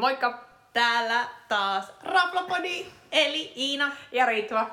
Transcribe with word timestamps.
Moikka! 0.00 0.38
Täällä 0.72 1.24
taas 1.48 1.92
Raflopodi, 2.02 2.86
eli 3.12 3.52
Iina. 3.56 3.92
Ja 4.12 4.26
Ritva. 4.26 4.66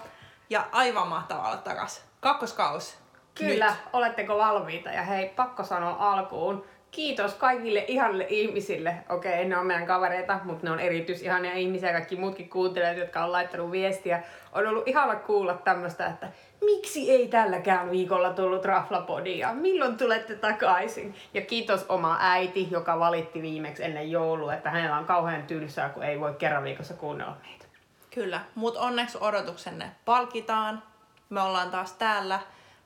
Ja 0.50 0.68
aivan 0.72 1.08
mahtavaa 1.08 1.48
olla 1.48 1.58
takas. 1.58 2.04
Kakkoskaus. 2.20 2.98
Kyllä, 3.36 3.68
Nyt. 3.68 3.76
oletteko 3.94 4.38
valmiita? 4.38 4.90
Ja 4.90 5.04
hei, 5.04 5.30
pakko 5.30 5.64
sanoa 5.64 6.12
alkuun. 6.12 6.66
Kiitos 6.98 7.34
kaikille 7.34 7.86
ihanille 7.88 8.26
ihmisille. 8.30 8.96
Okei, 9.10 9.46
ne 9.46 9.58
on 9.58 9.66
meidän 9.66 9.86
kavereita, 9.86 10.40
mutta 10.44 10.66
ne 10.66 10.72
on 10.72 10.80
erityisihania 10.80 11.54
ihmisiä. 11.54 11.92
Kaikki 11.92 12.16
muutkin 12.16 12.50
kuuntelijat, 12.50 12.98
jotka 12.98 13.24
on 13.24 13.32
laittanut 13.32 13.72
viestiä. 13.72 14.24
On 14.52 14.68
ollut 14.68 14.88
ihana 14.88 15.16
kuulla 15.16 15.54
tämmöistä, 15.54 16.08
että 16.08 16.28
miksi 16.62 17.12
ei 17.12 17.28
tälläkään 17.28 17.92
viikolla 17.92 18.34
tullut 18.34 18.66
Raflapodia? 18.66 19.54
Milloin 19.54 19.98
tulette 19.98 20.36
takaisin? 20.36 21.16
Ja 21.34 21.42
kiitos 21.42 21.86
oma 21.90 22.18
äiti, 22.22 22.68
joka 22.72 23.00
valitti 23.00 23.42
viimeksi 23.42 23.84
ennen 23.84 24.12
joulua, 24.12 24.54
että 24.54 24.70
hänellä 24.70 24.98
on 24.98 25.06
kauhean 25.06 25.44
tylsää, 25.44 25.90
kun 25.90 26.04
ei 26.04 26.20
voi 26.20 26.34
kerran 26.34 26.64
viikossa 26.64 26.94
kuunnella 26.94 27.38
meitä. 27.42 27.66
Kyllä, 28.14 28.42
mutta 28.56 28.80
onneksi 28.80 29.18
odotuksenne 29.22 29.92
palkitaan. 30.06 30.84
Me 31.30 31.42
ollaan 31.42 31.72
taas 31.72 31.92
täällä 31.94 32.40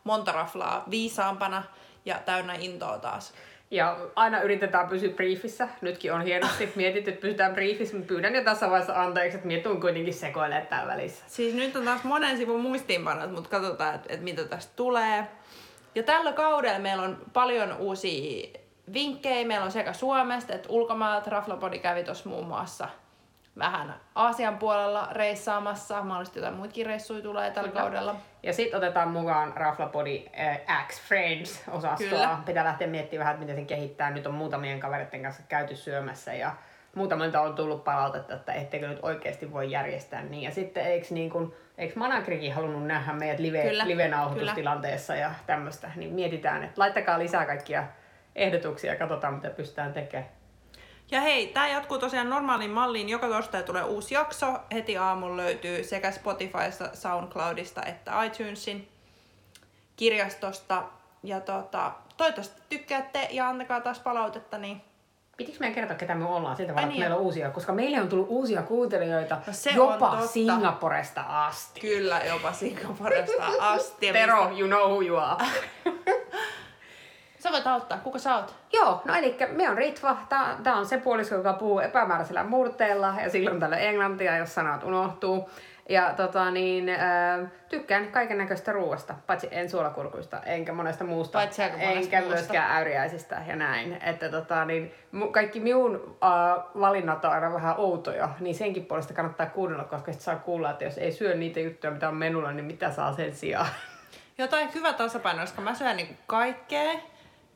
monta 0.04 0.32
raflaa 0.32 0.84
viisaampana 0.90 1.64
ja 2.06 2.20
täynnä 2.26 2.54
intoa 2.54 2.98
taas. 2.98 3.34
Ja 3.72 3.98
aina 4.16 4.42
yritetään 4.42 4.88
pysyä 4.88 5.10
briefissä. 5.10 5.68
Nytkin 5.82 6.14
on 6.14 6.22
hienosti 6.22 6.74
mietitty, 6.76 7.10
että 7.10 7.22
pysytään 7.22 7.54
briefissä, 7.54 7.96
mutta 7.96 8.08
pyydän 8.08 8.36
jo 8.36 8.44
tässä 8.44 8.70
vaiheessa 8.70 9.02
anteeksi, 9.02 9.36
että 9.36 9.48
minä 9.48 9.64
tuun 9.64 9.82
kuitenkin 9.82 10.14
sekoilemaan 10.14 10.68
täällä 10.68 10.94
välissä. 10.94 11.24
Siis 11.28 11.56
nyt 11.56 11.76
on 11.76 11.86
taas 11.86 12.04
monen 12.04 12.38
sivun 12.38 12.62
muistiinpanot, 12.62 13.32
mutta 13.32 13.50
katsotaan, 13.50 13.96
että 13.96 14.14
et 14.14 14.22
mitä 14.22 14.44
tästä 14.44 14.74
tulee. 14.76 15.28
Ja 15.96 16.04
tällä 16.04 16.34
kaudella 16.34 16.80
meillä 16.80 17.04
on 17.04 17.18
paljon 17.34 17.78
uusia 17.78 18.60
vinkkejä. 18.94 19.48
Meillä 19.48 19.66
on 19.66 19.72
sekä 19.72 19.94
Suomesta 19.94 20.54
että 20.54 20.70
ulkomailta. 20.70 21.30
Raflapodi 21.30 21.80
kävi 21.80 22.04
tuossa 22.04 22.30
muun 22.30 22.48
muassa 22.48 22.88
vähän 23.58 23.96
Aasian 24.16 24.58
puolella 24.58 25.08
reissaamassa. 25.12 26.04
Mahdollisesti 26.04 26.40
jotain 26.40 26.56
muitakin 26.56 26.86
reissuja 26.86 27.22
tulee 27.22 27.52
tällä 27.52 27.70
Kyllä. 27.70 27.82
kaudella. 27.82 28.16
Ja 28.44 28.54
sitten 28.54 28.78
otetaan 28.78 29.10
mukaan 29.10 29.54
Raflapodi 29.58 30.26
äh, 30.40 30.88
X 30.88 31.02
Friends-osastoa. 31.08 32.10
Kyllä. 32.10 32.38
Pitää 32.46 32.64
lähteä 32.64 32.88
miettimään 32.88 33.26
vähän, 33.26 33.40
miten 33.40 33.56
sen 33.56 33.68
kehittää. 33.68 34.12
Nyt 34.12 34.28
on 34.28 34.34
muutamien 34.34 34.80
kavereiden 34.80 35.24
kanssa 35.24 35.44
käyty 35.50 35.76
syömässä 35.76 36.34
ja 36.34 36.52
muutamilta 36.96 37.42
on 37.42 37.56
tullut 37.56 37.84
palautetta, 37.84 38.34
että 38.34 38.54
etteikö 38.54 38.88
nyt 38.88 39.00
oikeasti 39.02 39.52
voi 39.52 39.72
järjestää 39.72 40.24
niin. 40.24 40.44
Ja 40.44 40.52
sitten 40.52 40.86
eikö, 40.86 41.08
niin 41.10 41.30
kun, 41.30 41.54
eikö 41.78 42.00
Managrikin 42.00 42.54
halunnut 42.54 42.88
nähdä 42.88 43.14
meidät 43.14 43.40
live, 43.40 43.64
Kyllä. 43.64 43.88
live-nauhoitustilanteessa 43.88 45.16
ja 45.16 45.32
tämmöistä, 45.46 45.92
niin 45.96 46.14
mietitään, 46.14 46.64
että 46.64 46.82
laittakaa 46.82 47.20
lisää 47.20 47.46
kaikkia 47.46 47.84
ehdotuksia 48.36 48.94
ja 48.94 49.00
katsotaan, 49.00 49.34
mitä 49.34 49.50
pystytään 49.50 49.94
tekemään. 49.94 50.30
Ja 51.12 51.22
hei, 51.22 51.48
tämä 51.48 51.68
jatkuu 51.68 51.98
tosiaan 51.98 52.30
normaaliin 52.30 52.72
malliin. 52.72 53.10
Joka 53.10 53.28
torstai 53.28 53.64
tulee 53.64 53.84
uusi 53.84 54.14
jakso. 54.16 54.54
Heti 54.74 54.98
aamulla 54.98 55.38
löytyy 55.38 55.84
sekä 55.84 56.12
Spotifysta, 56.12 56.90
Soundcloudista 56.94 57.84
että 57.84 58.24
iTunesin 58.24 58.88
kirjastosta. 59.96 60.84
Ja 61.24 61.40
tota, 61.40 61.92
toivottavasti 62.18 62.62
tykkäätte 62.70 63.28
ja 63.32 63.50
antakaa 63.50 63.82
taas 63.82 64.00
palautetta, 64.00 64.58
niin 64.58 64.82
Pitikö 65.38 65.58
meidän 65.60 65.76
kertoa, 65.76 65.98
ketä 65.98 66.16
me 66.16 66.26
ollaan 66.26 66.58
siltä 66.58 66.72
Ai 66.72 66.76
vaan, 66.76 66.90
niin. 66.90 67.00
meillä 67.00 67.16
on 67.16 67.22
uusia, 67.22 67.50
koska 67.52 67.74
meille 67.74 68.02
on 68.02 68.10
tullut 68.10 68.28
uusia 68.30 68.62
kuuntelijoita 68.62 69.38
No 69.48 69.54
se 69.54 69.70
on 69.70 69.76
jopa. 69.76 70.28
Singaporesta 70.28 71.22
asti. 71.22 71.80
kyllä 71.80 72.20
jopa 72.20 72.54
Singaporesta 72.54 73.44
asti. 73.60 74.12
Tero, 74.14 74.50
you 74.58 74.68
know 74.68 74.90
who 74.90 75.02
you 75.02 75.18
are. 75.18 75.46
Sä 77.44 77.52
voit 77.52 77.68
auttaa. 77.68 77.98
Kuka 77.98 78.20
sä 78.20 78.36
oot? 78.36 78.56
Joo, 78.74 79.02
no 79.06 79.16
eli 79.16 79.38
me 79.52 79.70
on 79.70 79.78
Ritva. 79.78 80.18
Tää, 80.30 80.58
tää 80.64 80.76
on 80.76 80.86
se 80.86 80.98
puolisko, 80.98 81.36
joka 81.36 81.54
puhuu 81.54 81.80
epämääräisellä 81.80 82.44
murteella 82.44 83.14
ja 83.24 83.30
silloin 83.30 83.60
tällä 83.60 83.78
englantia, 83.78 84.38
jos 84.38 84.56
sanat 84.56 84.84
unohtuu. 84.84 85.50
Ja 85.90 86.14
tota 86.18 86.52
niin, 86.52 86.90
äh, 86.90 87.52
tykkään 87.70 88.08
kaiken 88.08 88.38
näköistä 88.38 88.72
ruoasta, 88.72 89.16
paitsi 89.28 89.48
en 89.52 89.70
suolakurkuista, 89.70 90.40
enkä 90.46 90.74
monesta 90.74 91.04
muusta, 91.04 91.38
Paitsi 91.38 91.62
aika 91.64 91.78
monesta 91.78 92.00
enkä 92.00 92.18
muusta. 92.20 92.36
myöskään 92.36 92.72
äyriäisistä 92.78 93.42
ja 93.48 93.56
näin. 93.56 93.98
Että 94.04 94.30
tota 94.30 94.66
niin, 94.66 94.94
kaikki 95.32 95.60
minun 95.60 96.18
äh, 96.24 96.64
valinnat 96.80 97.26
on 97.26 97.32
aina 97.32 97.54
vähän 97.54 97.76
outoja, 97.78 98.30
niin 98.40 98.56
senkin 98.56 98.86
puolesta 98.86 99.14
kannattaa 99.14 99.46
kuunnella, 99.46 99.84
koska 99.84 100.12
sit 100.12 100.22
saa 100.22 100.36
kuulla, 100.36 100.72
että 100.72 100.84
jos 100.84 100.98
ei 100.98 101.12
syö 101.12 101.36
niitä 101.36 101.60
juttuja, 101.60 101.92
mitä 101.94 102.08
on 102.10 102.16
menulla, 102.16 102.52
niin 102.52 102.66
mitä 102.66 102.92
saa 102.92 103.14
sen 103.14 103.36
sijaan. 103.36 103.68
Jotain 104.38 104.74
hyvä 104.76 104.94
tasapaino, 104.94 105.42
koska 105.42 105.62
mä 105.62 105.74
syön 105.76 105.98
niinku 105.98 106.14
kaikkea 106.28 106.92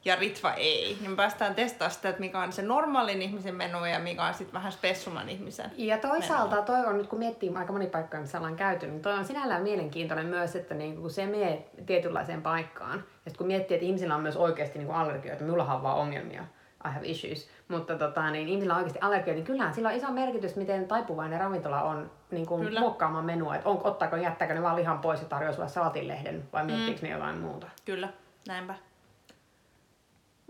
ja 0.06 0.16
Ritva 0.16 0.54
ei. 0.54 0.98
Niin 1.02 1.10
me 1.12 1.16
päästään 1.16 1.56
testaamaan 1.56 1.92
sitä, 1.96 2.10
että 2.10 2.20
mikä 2.20 2.40
on 2.40 2.52
se 2.52 2.62
normaalin 2.62 3.22
ihmisen 3.22 3.56
menu 3.56 3.86
ja 3.86 4.00
mikä 4.00 4.24
on 4.26 4.34
sitten 4.34 4.54
vähän 4.54 4.72
spessuman 4.72 5.30
ihmisen. 5.30 5.72
Ja 5.78 5.98
toisaalta 5.98 6.62
toi 6.62 6.86
on 6.86 6.98
nyt, 6.98 7.08
kun 7.08 7.20
miettii 7.20 7.52
aika 7.56 7.74
moni 7.74 7.88
paikka, 7.88 8.18
missä 8.20 8.38
ollaan 8.38 8.56
käyty, 8.56 8.88
niin 8.88 9.02
toi 9.02 9.14
on 9.14 9.26
sinällään 9.26 9.62
mielenkiintoinen 9.64 10.26
myös, 10.26 10.56
että 10.56 10.74
niin 10.76 10.98
kun 11.02 11.12
se 11.12 11.26
menee 11.26 11.70
tietynlaiseen 11.86 12.42
paikkaan. 12.42 13.04
Ja 13.26 13.32
kun 13.38 13.48
miettii, 13.48 13.76
että 13.76 13.86
ihmisillä 13.86 14.16
on 14.16 14.22
myös 14.22 14.38
oikeasti 14.38 14.80
niin 14.80 14.92
allergioita, 14.92 15.44
minullahan 15.44 15.76
on 15.78 15.84
vaan 15.84 15.98
ongelmia, 15.98 16.42
I 16.86 16.88
have 16.94 17.08
issues, 17.08 17.50
mutta 17.68 17.98
tota, 17.98 18.32
niin 18.32 18.48
ihmisillä 18.48 18.74
on 18.74 18.78
oikeasti 18.78 19.00
allergioita, 19.02 19.36
niin 19.38 19.46
kyllähän 19.46 19.74
sillä 19.74 19.90
on 19.90 19.96
iso 19.96 20.12
merkitys, 20.12 20.56
miten 20.56 20.88
taipuvainen 20.88 21.40
ravintola 21.40 21.82
on 21.84 22.12
niin 22.32 22.46
kuin 22.46 22.66
Kyllä. 22.66 22.80
muokkaamaan 22.80 23.26
menua. 23.26 23.56
Että 23.56 23.70
on, 23.70 23.82
ottaako, 23.84 24.16
jättääkö 24.16 24.54
ne 24.54 24.62
vaan 24.64 24.76
lihan 24.76 25.00
pois 25.00 25.20
ja 25.22 25.26
tarjoaa 25.28 25.54
sulle 25.54 25.68
salatinlehden 25.70 26.44
vai 26.54 26.66
miettiikö 26.66 27.00
Mm. 27.02 27.08
ne 27.08 27.14
jotain 27.14 27.38
muuta. 27.38 27.68
Kyllä, 27.86 28.10
näinpä. 28.48 28.76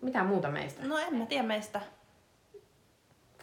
Mitä 0.06 0.24
muuta 0.24 0.50
meistä? 0.50 0.88
No 0.88 0.98
en 0.98 1.16
mä 1.16 1.26
tiedä 1.26 1.44
meistä. 1.44 1.82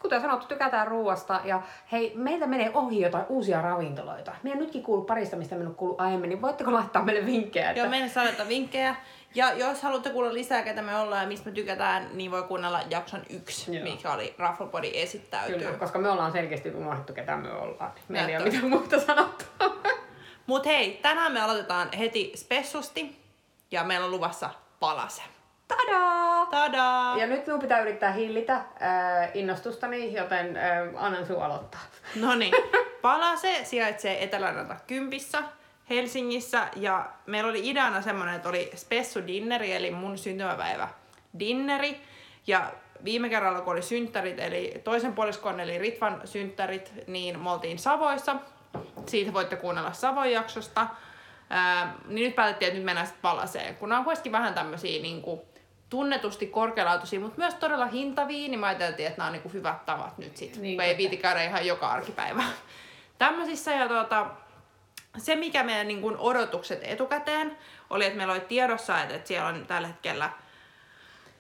Kuten 0.03 0.21
sanottu, 0.21 0.47
tykätään 0.47 0.89
ruoasta 0.89 1.41
ja 1.45 1.63
hei, 1.93 2.13
meiltä 2.15 2.47
menee 2.47 2.71
ohi 2.75 3.01
jotain 3.01 3.25
uusia 3.29 3.63
ravintoloita. 3.63 4.33
Meidän 4.43 4.61
nytkin 4.61 4.83
kuullut 4.83 5.07
parista, 5.07 5.37
mistä 5.37 5.55
minun 5.55 5.75
kuullut 5.75 6.01
aiemmin, 6.01 6.29
niin 6.29 6.43
voitteko 6.43 6.73
laittaa 6.73 7.03
meille 7.05 7.27
vinkkejä? 7.27 7.71
Että... 7.71 7.81
Joo, 7.81 7.91
meille 7.91 8.09
saadaan 8.09 8.49
vinkkejä. 8.49 8.97
Ja 9.35 9.53
jos 9.53 9.83
haluatte 9.83 10.11
kuulla 10.11 10.35
lisää, 10.35 10.63
ketä 10.63 10.83
me 10.83 10.97
ollaan 10.97 11.23
ja 11.23 11.29
mistä 11.29 11.49
me 11.49 11.55
tykätään, 11.55 12.09
niin 12.13 12.31
voi 12.31 12.43
kuunnella 12.43 12.81
jakson 12.91 13.23
yksi, 13.31 13.77
Joo. 13.77 13.85
mikä 13.85 14.13
oli 14.13 14.35
Rafflepodi 14.39 14.91
esittäytyy. 14.95 15.59
Kyllä, 15.59 15.79
koska 15.79 15.99
me 15.99 16.09
ollaan 16.09 16.33
selkeästi 16.33 16.71
unohdettu, 16.71 17.13
ketä 17.13 17.37
me 17.37 17.53
ollaan. 17.53 17.93
Meillä 18.09 18.29
ei 18.29 18.37
ole 18.37 18.45
mitään 18.45 18.69
muuta 18.69 19.01
sanottavaa. 19.01 19.77
Mut 20.47 20.67
hei, 20.67 20.99
tänään 21.03 21.33
me 21.33 21.41
aloitetaan 21.41 21.89
heti 21.99 22.33
spessusti 22.37 23.23
ja 23.71 23.85
meillä 23.85 24.05
on 24.05 24.11
luvassa 24.11 24.51
palase. 24.81 25.23
Tadaa! 25.77 26.47
Tadaa! 26.47 27.19
Ja 27.19 27.27
nyt 27.27 27.47
minun 27.47 27.61
pitää 27.61 27.81
yrittää 27.81 28.13
hillitä 28.13 28.55
äh, 28.55 28.65
innostustani, 29.35 30.15
joten 30.15 30.57
äh, 30.57 31.05
annan 31.05 31.27
sinun 31.27 31.43
aloittaa. 31.43 31.81
No 32.17 32.35
niin, 32.35 32.55
Palase 33.03 33.61
sijaitsee 33.65 34.25
Eteläranta 34.25 34.77
Kympissä 34.87 35.43
Helsingissä 35.91 36.69
ja 36.77 37.11
meillä 37.27 37.51
oli 37.51 37.71
ideana 37.71 38.03
semmonen, 38.03 38.35
että 38.35 38.49
oli 38.49 38.71
spessu 38.77 39.27
dinneri 39.27 39.73
eli 39.73 39.91
mun 39.91 40.19
syntymäpäivä 40.19 40.89
dinneri 41.39 42.01
ja 42.47 42.73
viime 43.05 43.29
kerralla 43.29 43.61
kun 43.61 43.73
oli 43.73 43.83
synttärit 43.83 44.41
eli 44.41 44.81
toisen 44.85 45.13
puoliskon 45.13 45.61
eli 45.61 45.79
Ritvan 45.79 46.21
synttärit, 46.25 46.93
niin 47.07 47.41
me 47.41 47.51
oltiin 47.51 47.79
Savoissa. 47.79 48.37
Siitä 49.07 49.33
voitte 49.33 49.57
kuunnella 49.57 49.93
Savon 49.93 50.33
jaksosta. 50.33 50.87
Ää, 51.51 51.95
niin 52.09 52.27
nyt 52.27 52.37
päätettiin, 52.37 52.67
että 52.67 52.77
nyt 52.79 52.85
mennään 52.85 53.07
sitten 53.07 53.23
Palaseen, 53.23 53.77
kun 53.77 53.89
nämä 53.89 53.99
on 53.99 54.05
kuitenkin 54.05 54.33
vähän 54.33 54.55
tämmöisiä 54.55 55.03
niinku, 55.03 55.47
tunnetusti 55.93 56.47
korkealaatuisia, 56.47 57.21
mutta 57.21 57.39
myös 57.39 57.55
todella 57.55 57.87
hintavia, 57.87 58.49
niin 58.49 58.61
mä 58.61 58.67
ajateltiin, 58.67 59.07
että 59.09 59.19
nämä 59.19 59.27
on 59.27 59.33
niinku 59.33 59.49
hyvät 59.49 59.87
tavat 59.87 60.19
nyt 60.19 60.37
sitten, 60.37 60.63
Niin, 60.63 60.77
kun 60.77 60.85
ei 60.85 60.97
viiti 60.97 61.17
käydä 61.17 61.45
ihan 61.45 61.67
joka 61.67 61.89
arkipäivä. 61.89 62.45
Tämmöisissä 63.19 63.73
ja 63.73 63.89
tuota, 63.89 64.27
se, 65.19 65.37
mikä 65.37 65.63
meidän 65.63 65.89
niin 65.89 66.01
kuin 66.01 66.17
odotukset 66.17 66.81
etukäteen 66.83 67.59
oli, 67.91 68.05
että 68.05 68.17
meillä 68.17 68.33
oli 68.33 68.41
tiedossa, 68.41 69.03
että, 69.03 69.15
että 69.15 69.29
siellä 69.29 69.49
on 69.49 69.67
tällä 69.67 69.89
hetkellä 69.89 70.31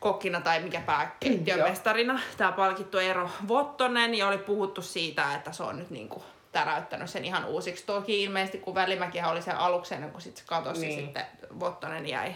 kokkina 0.00 0.40
tai 0.40 0.60
mikä 0.60 0.80
pääkeittiön 0.80 1.58
Joo. 1.58 1.68
mestarina 1.68 2.20
tämä 2.36 2.52
palkittu 2.52 2.98
Eero 2.98 3.30
Vottonen 3.48 4.14
ja 4.14 4.28
oli 4.28 4.38
puhuttu 4.38 4.82
siitä, 4.82 5.34
että 5.34 5.52
se 5.52 5.62
on 5.62 5.78
nyt 5.78 5.90
niin 5.90 6.08
kuin 6.08 6.24
täräyttänyt 6.52 7.10
sen 7.10 7.24
ihan 7.24 7.44
uusiksi. 7.44 7.86
Toki 7.86 8.22
ilmeisesti 8.22 8.58
kun 8.58 8.74
Välimäkihän 8.74 9.30
oli 9.30 9.42
se 9.42 9.50
aluksi 9.50 9.94
ennen 9.94 10.10
kuin 10.10 10.22
sit 10.22 10.36
se 10.36 10.44
katosi, 10.46 10.86
niin. 10.86 11.00
sitten 11.00 11.26
Vottonen 11.60 12.08
jäi, 12.08 12.34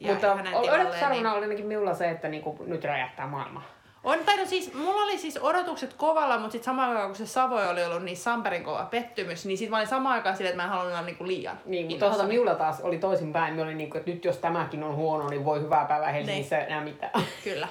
jäi 0.00 0.12
Mutta 0.12 0.34
hänen 0.34 0.54
odotusarvona 0.54 1.10
niin... 1.10 1.26
oli 1.26 1.42
ainakin 1.42 1.66
minulla 1.66 1.94
se, 1.94 2.10
että 2.10 2.28
niinku, 2.28 2.64
nyt 2.66 2.84
räjähtää 2.84 3.26
maailma. 3.26 3.62
On, 4.04 4.18
tai 4.26 4.36
no 4.36 4.46
siis, 4.46 4.74
mulla 4.74 5.02
oli 5.02 5.18
siis 5.18 5.38
odotukset 5.42 5.94
kovalla, 5.94 6.38
mutta 6.38 6.52
sitten 6.52 6.64
samaan 6.64 6.90
aikaan 6.90 7.06
kun 7.06 7.16
se 7.16 7.26
Savoy 7.26 7.66
oli 7.66 7.84
ollut 7.84 8.02
niin 8.02 8.16
Samperin 8.16 8.64
kova 8.64 8.84
pettymys, 8.90 9.46
niin 9.46 9.58
sitten 9.58 9.70
mä 9.70 9.76
olin 9.76 9.88
samaan 9.88 10.14
aikaan 10.14 10.36
silleen, 10.36 10.50
että 10.52 10.62
mä 10.62 10.66
en 10.66 10.70
halunnut 10.70 10.92
olla 10.92 11.06
niinku 11.06 11.26
liian 11.26 11.58
Niin, 11.64 11.86
mutta 11.86 12.06
toisaalta 12.06 12.28
minulla 12.28 12.54
taas 12.54 12.80
oli 12.80 12.98
toisinpäin. 12.98 13.54
Minä 13.54 13.64
olin 13.64 13.78
niinku, 13.78 13.98
että 13.98 14.10
nyt 14.10 14.24
jos 14.24 14.38
tämäkin 14.38 14.82
on 14.82 14.96
huono, 14.96 15.28
niin 15.28 15.44
voi 15.44 15.60
hyvää 15.60 15.84
päivää 15.84 16.12
Helsingissä 16.12 16.56
Niin. 16.56 16.66
enää 16.66 16.80
mitään. 16.80 17.12
Kyllä. 17.44 17.68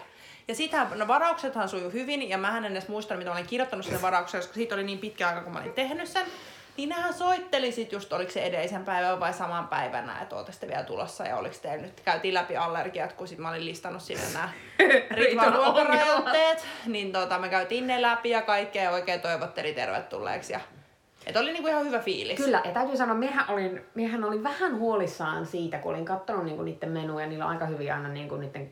Ja 0.47 0.55
sitähän, 0.55 0.87
no 0.95 1.07
varauksethan 1.07 1.69
sujuu 1.69 1.91
hyvin, 1.91 2.29
ja 2.29 2.37
mä 2.37 2.57
en 2.57 2.65
edes 2.65 2.87
muista, 2.87 3.15
mitä 3.15 3.29
mä 3.29 3.35
olin 3.35 3.47
kirjoittanut 3.47 3.85
sinne 3.85 4.01
varaukseen, 4.01 4.41
koska 4.41 4.53
siitä 4.53 4.75
oli 4.75 4.83
niin 4.83 4.99
pitkä 4.99 5.27
aika, 5.27 5.41
kun 5.41 5.53
mä 5.53 5.59
olin 5.59 5.73
tehnyt 5.73 6.07
sen. 6.07 6.25
Niin 6.77 6.89
nehän 6.89 7.13
soitteli 7.13 7.71
sit 7.71 7.91
just, 7.91 8.13
oliko 8.13 8.31
se 8.31 8.43
edellisen 8.43 8.85
päivän 8.85 9.19
vai 9.19 9.33
saman 9.33 9.67
päivänä, 9.67 10.21
että 10.21 10.35
ootte 10.35 10.51
sitten 10.51 10.69
vielä 10.69 10.83
tulossa 10.83 11.23
ja 11.23 11.37
oliko 11.37 11.55
teillä 11.61 11.81
nyt, 11.81 12.01
käytiin 12.05 12.33
läpi 12.33 12.57
allergiat, 12.57 13.13
kun 13.13 13.27
sit 13.27 13.37
mä 13.37 13.49
olin 13.49 13.65
listannut 13.65 14.01
sinne 14.01 14.23
nämä 14.33 14.49
Ritvan 15.17 15.53
ruokarajoitteet, 15.53 16.65
niin 16.85 17.11
tota, 17.11 17.39
me 17.39 17.49
käytiin 17.49 17.87
ne 17.87 18.01
läpi 18.01 18.29
ja 18.29 18.41
kaikkea. 18.41 18.83
Ja 18.83 18.91
oikein 18.91 19.21
toivotteli 19.21 19.73
tervetulleeksi 19.73 20.53
ja 20.53 20.59
et 21.25 21.35
oli 21.35 21.53
niinku 21.53 21.67
ihan 21.67 21.85
hyvä 21.85 21.99
fiilis. 21.99 22.37
Kyllä, 22.37 22.61
ja 22.65 22.71
täytyy 22.71 22.97
sanoa, 22.97 23.15
miehän 23.15 23.45
olin, 23.49 23.85
miehän 23.95 24.23
olin 24.23 24.43
vähän 24.43 24.77
huolissaan 24.77 25.45
siitä, 25.45 25.77
kun 25.77 25.93
olin 25.93 26.05
katsonut 26.05 26.45
niinku 26.45 26.63
niiden 26.63 26.89
menuja, 26.89 27.27
niillä 27.27 27.45
on 27.45 27.51
aika 27.51 27.65
hyvin 27.65 27.93
aina 27.93 28.09
niinku 28.09 28.35
niiden 28.35 28.71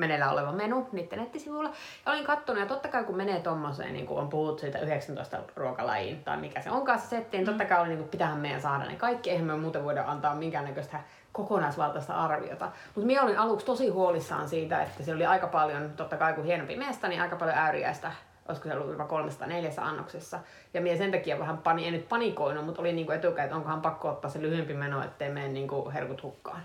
meneillään 0.00 0.32
oleva 0.32 0.52
menu 0.52 0.88
niiden 0.92 1.18
nettisivuilla. 1.18 1.70
Ja 2.06 2.12
olin 2.12 2.24
kattonut, 2.24 2.60
ja 2.60 2.66
totta 2.66 2.88
kai 2.88 3.04
kun 3.04 3.16
menee 3.16 3.40
tommoseen, 3.40 3.92
niin 3.92 4.06
kuin 4.06 4.20
on 4.20 4.28
puhuttu 4.28 4.60
siitä 4.60 4.78
19 4.78 5.38
ruokalajiin, 5.56 6.24
tai 6.24 6.36
mikä 6.36 6.60
se 6.60 6.70
onkaan 6.70 6.98
se 6.98 7.06
setti, 7.06 7.36
niin 7.36 7.46
totta 7.46 7.64
kai 7.64 7.80
oli, 7.80 7.88
niin 7.88 7.98
kuin, 7.98 8.08
pitäähän 8.08 8.38
meidän 8.38 8.60
saada 8.60 8.84
ne 8.84 8.96
kaikki, 8.96 9.30
eihän 9.30 9.46
me 9.46 9.56
muuten 9.56 9.84
voida 9.84 10.04
antaa 10.06 10.34
minkäännäköistä 10.34 11.00
kokonaisvaltaista 11.32 12.14
arviota. 12.14 12.68
Mutta 12.94 13.06
minä 13.06 13.22
olin 13.22 13.38
aluksi 13.38 13.66
tosi 13.66 13.88
huolissaan 13.88 14.48
siitä, 14.48 14.82
että 14.82 15.02
se 15.02 15.14
oli 15.14 15.26
aika 15.26 15.46
paljon, 15.46 15.90
totta 15.96 16.16
kai 16.16 16.32
kun 16.32 16.44
hienompi 16.44 16.76
meistä, 16.76 17.08
niin 17.08 17.22
aika 17.22 17.36
paljon 17.36 17.58
ääriäistä 17.58 18.12
olisiko 18.50 18.68
se 18.68 18.74
ollut 18.74 18.90
jopa 18.90 19.04
304 19.04 19.70
annoksessa. 19.76 20.38
Ja 20.74 20.80
minä 20.80 20.96
sen 20.96 21.10
takia 21.10 21.38
vähän 21.38 21.58
pani, 21.58 21.86
en 21.86 21.92
nyt 21.92 22.08
panikoinut, 22.08 22.66
mutta 22.66 22.80
oli 22.80 22.92
niinku 22.92 23.12
etukäteen, 23.12 23.44
että 23.44 23.56
onkohan 23.56 23.80
pakko 23.80 24.08
ottaa 24.08 24.30
se 24.30 24.42
lyhyempi 24.42 24.74
meno, 24.74 25.04
ettei 25.04 25.28
mene 25.28 25.48
niinku 25.48 25.90
herkut 25.94 26.22
hukkaan. 26.22 26.62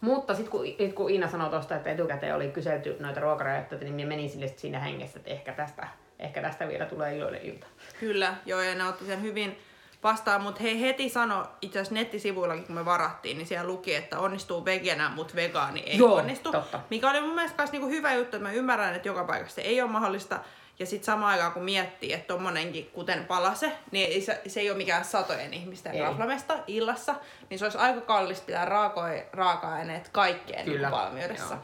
Mutta 0.00 0.34
sitten 0.34 0.50
kun, 0.50 0.66
sit 0.78 0.92
kun 0.92 1.10
Iina 1.10 1.28
sanoi 1.28 1.50
tuosta, 1.50 1.76
että 1.76 1.90
etukäteen 1.90 2.34
oli 2.36 2.48
kyselty 2.48 2.96
noita 3.00 3.20
ruokarajoitteita, 3.20 3.84
niin 3.84 3.94
minä 3.94 4.08
menin 4.08 4.30
sille 4.30 4.48
siinä 4.56 4.78
hengessä, 4.78 5.18
että 5.18 5.30
ehkä 5.30 5.52
tästä, 5.52 5.88
ehkä 6.18 6.42
tästä 6.42 6.68
vielä 6.68 6.86
tulee 6.86 7.16
iloinen 7.16 7.42
ilta. 7.42 7.66
Kyllä, 8.00 8.34
joo, 8.46 8.60
ja 8.60 8.74
ne 8.74 8.84
otti 8.88 9.04
sen 9.06 9.22
hyvin 9.22 9.58
vastaan, 10.02 10.42
mutta 10.42 10.62
he 10.62 10.80
heti 10.80 11.08
sano 11.08 11.46
itse 11.62 11.78
asiassa 11.78 11.94
nettisivuillakin, 11.94 12.66
kun 12.66 12.74
me 12.74 12.84
varattiin, 12.84 13.38
niin 13.38 13.46
siellä 13.46 13.66
luki, 13.66 13.94
että 13.94 14.18
onnistuu 14.18 14.64
vegenä, 14.64 15.08
mutta 15.08 15.34
vegaani 15.36 15.80
ei 15.80 15.98
Joo, 15.98 16.14
onnistu. 16.14 16.52
totta. 16.52 16.80
Mikä 16.90 17.10
oli 17.10 17.20
mun 17.20 17.34
mielestä 17.34 17.62
myös 17.62 17.72
niinku 17.72 17.88
hyvä 17.88 18.14
juttu, 18.14 18.36
että 18.36 18.48
mä 18.48 18.54
ymmärrän, 18.54 18.94
että 18.94 19.08
joka 19.08 19.24
paikassa 19.24 19.54
se 19.54 19.60
ei 19.60 19.82
ole 19.82 19.90
mahdollista. 19.90 20.40
Ja 20.78 20.86
sitten 20.86 21.06
samaan 21.06 21.32
aikaan 21.32 21.52
kun 21.52 21.62
miettii, 21.64 22.12
että 22.12 22.26
tommonenkin, 22.34 22.90
kuten 22.92 23.24
palase, 23.24 23.72
niin 23.90 24.08
ei 24.12 24.20
se, 24.20 24.40
se 24.46 24.60
ei 24.60 24.70
ole 24.70 24.76
mikään 24.78 25.04
satojen 25.04 25.54
ihmisten 25.54 25.94
Ei. 25.94 26.00
raflamesta 26.00 26.54
illassa, 26.66 27.14
niin 27.50 27.58
se 27.58 27.64
olisi 27.64 27.78
aika 27.78 28.00
kallis 28.00 28.40
pitää 28.40 28.64
raako- 28.64 29.26
raaka-aineet 29.32 30.08
kaikkeen 30.08 30.64
niin 30.66 30.72
Kyllä, 30.76 30.90
valmiudessa. 30.90 31.54
joo. 31.54 31.62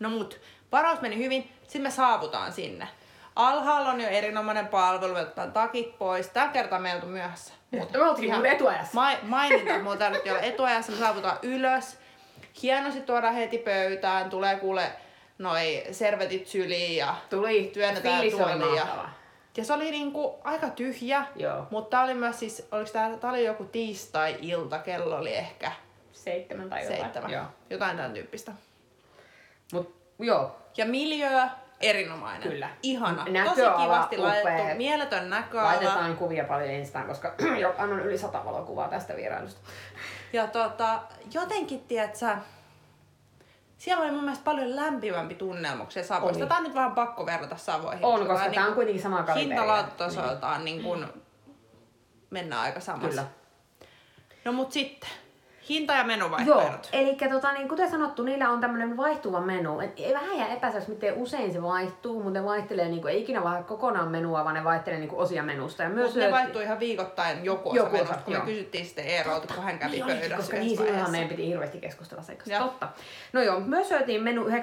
No 0.00 0.10
mut, 0.10 0.40
varaus 0.72 1.00
meni 1.00 1.16
hyvin, 1.18 1.52
sitten 1.62 1.82
me 1.82 1.90
saavutaan 1.90 2.52
sinne. 2.52 2.88
Alhaalla 3.36 3.90
on 3.90 4.00
jo 4.00 4.08
erinomainen 4.08 4.66
palvelu, 4.68 5.12
me 5.14 5.20
otetaan 5.20 5.52
takit 5.52 5.98
pois. 5.98 6.28
Tällä 6.28 6.52
kertaa 6.52 6.78
me 6.78 6.94
oltu 6.94 7.06
myöhässä. 7.06 7.54
Mutta 7.70 7.98
me 7.98 8.04
oltiin 8.04 8.32
muuten 8.32 8.52
etuajassa. 8.52 8.94
Ma- 8.94 9.16
maininta, 9.22 9.74
että 9.74 9.90
me 9.90 9.96
tarvittiin 9.96 10.32
olla 10.32 10.42
etuajassa, 10.44 10.92
me 10.92 10.98
saavutaan 10.98 11.38
ylös. 11.42 11.98
Hienosti 12.62 13.00
tuodaan 13.00 13.34
heti 13.34 13.58
pöytään, 13.58 14.30
tulee 14.30 14.56
kuule 14.56 14.92
noi 15.42 15.84
servetit 15.92 16.46
syliin 16.46 16.96
ja, 16.96 17.14
Tuli, 17.30 17.70
Työnnetään 17.74 18.20
fiilis 18.20 18.38
ja- 18.76 19.08
ja 19.56 19.64
se 19.64 19.72
oli 19.72 19.90
niinku 19.90 20.38
aika 20.44 20.68
tyhjä. 20.68 21.24
Joo. 21.36 21.66
Mutta 21.70 21.90
tää 21.90 22.04
oli 22.04 22.14
myös 22.14 22.38
siis, 22.38 22.68
oliko 22.72 22.90
tää, 22.92 23.16
tää 23.16 23.30
oli 23.30 23.44
joku 23.44 23.64
tiistai-ilta, 23.64 24.78
kello 24.78 25.16
oli 25.16 25.34
ehkä 25.34 25.72
Seitsemän 26.12 26.70
tai 26.70 26.82
jotain. 26.82 27.00
seitsemän. 27.00 27.30
Joo. 27.30 27.44
Jotain 27.70 27.96
tämän 27.96 28.12
tyyppistä. 28.12 28.52
Mut 29.72 29.96
joo, 30.18 30.56
Ja 30.76 30.86
miljöö, 30.86 31.42
erinomainen. 31.80 32.48
Kyllä. 32.48 32.70
Ihana. 32.82 33.24
Näköala 33.28 33.72
Tosi 33.72 33.82
kivasti 33.84 34.16
upea. 34.16 34.28
laitettu. 34.28 34.76
Mieletön 34.76 35.30
näköala. 35.30 35.68
laitetaan 35.68 36.16
kuvia 36.16 36.44
paljon 36.44 36.70
Instaan, 36.70 37.06
koska 37.06 37.34
jo 37.60 37.74
annan 37.78 38.00
yli 38.00 38.18
sata 38.18 38.44
valokuvaa 38.44 38.88
tästä 38.88 39.16
vierailusta. 39.16 39.60
Ja 40.32 40.46
tota, 40.46 41.00
jotenkin, 41.34 41.80
tiedätkö, 41.80 42.26
siellä 43.82 44.02
oli 44.02 44.10
mun 44.10 44.24
mielestä 44.24 44.44
paljon 44.44 44.76
lämpimämpi 44.76 45.34
tunnelma 45.34 45.84
kuin 45.84 45.92
se 45.92 46.02
Savoista. 46.02 46.42
Oli. 46.42 46.48
Tää 46.48 46.58
on 46.58 46.64
nyt 46.64 46.74
vähän 46.74 46.92
pakko 46.92 47.26
verrata 47.26 47.56
Savoihin. 47.56 48.04
On, 48.04 48.26
koska 48.26 48.50
tää 48.50 48.66
on 48.66 48.74
kuitenkin 48.74 49.02
sama 49.02 49.22
kaliberia. 49.22 49.48
Hintalaatutasoltaan 49.48 50.64
niin 50.64 50.82
kun 50.82 51.06
mennään 52.30 52.62
aika 52.62 52.80
samassa. 52.80 53.08
Kyllä. 53.08 53.24
No 54.44 54.52
mut 54.52 54.72
sitten, 54.72 55.10
hinta- 55.68 55.92
ja 55.92 55.98
Joo, 55.98 56.06
menuvaihtoehdot. 56.06 56.88
eli 56.92 57.16
tota, 57.30 57.52
niin 57.52 57.68
kuten 57.68 57.90
sanottu, 57.90 58.22
niillä 58.22 58.50
on 58.50 58.60
tämmöinen 58.60 58.96
vaihtuva 58.96 59.40
menu. 59.40 59.80
Et 59.80 59.92
ei 59.96 60.14
vähän 60.14 60.38
jää 60.38 60.48
epäselväksi, 60.48 60.90
miten 60.90 61.14
usein 61.14 61.52
se 61.52 61.62
vaihtuu, 61.62 62.22
mutta 62.22 62.40
ne 62.40 62.44
vaihtelee, 62.46 62.88
niin 62.88 63.02
kuin, 63.02 63.14
ei 63.14 63.20
ikinä 63.22 63.42
vaihda 63.42 63.62
kokonaan 63.62 64.08
menua, 64.10 64.44
vaan 64.44 64.54
ne 64.54 64.64
vaihtelee 64.64 64.98
niin 64.98 65.08
kuin 65.08 65.20
osia 65.20 65.42
menusta. 65.42 65.82
Ja 65.82 65.88
myös 65.88 66.04
Mutta 66.06 66.18
ne 66.20 66.26
syöt- 66.26 66.32
vaihtuu 66.32 66.60
ihan 66.62 66.80
viikoittain 66.80 67.44
joku 67.44 67.68
osa 67.68 67.76
Joku 67.76 67.88
osa, 67.96 68.04
menusta, 68.04 68.22
kun 68.24 68.32
me 68.32 68.36
joo. 68.38 68.46
kysyttiin 68.46 68.84
sitten 68.86 69.04
Eerolta, 69.06 69.54
kun 69.54 69.64
hän 69.64 69.78
kävi 69.78 69.90
Niin 69.92 70.06
pöydässä 70.06 70.36
koska 70.36 70.56
niin 70.56 70.76
silloinhan 70.76 71.10
meidän 71.10 71.28
piti 71.28 71.46
hirveästi 71.46 71.78
keskustella 71.80 72.22
sen 72.22 72.36
kanssa. 72.36 72.54
Joo. 72.54 72.62
Totta. 72.64 72.88
No 73.32 73.42
joo, 73.42 73.60
myös 73.60 73.88
syötiin 73.88 74.22
menu 74.22 74.44
9.3 74.44 74.54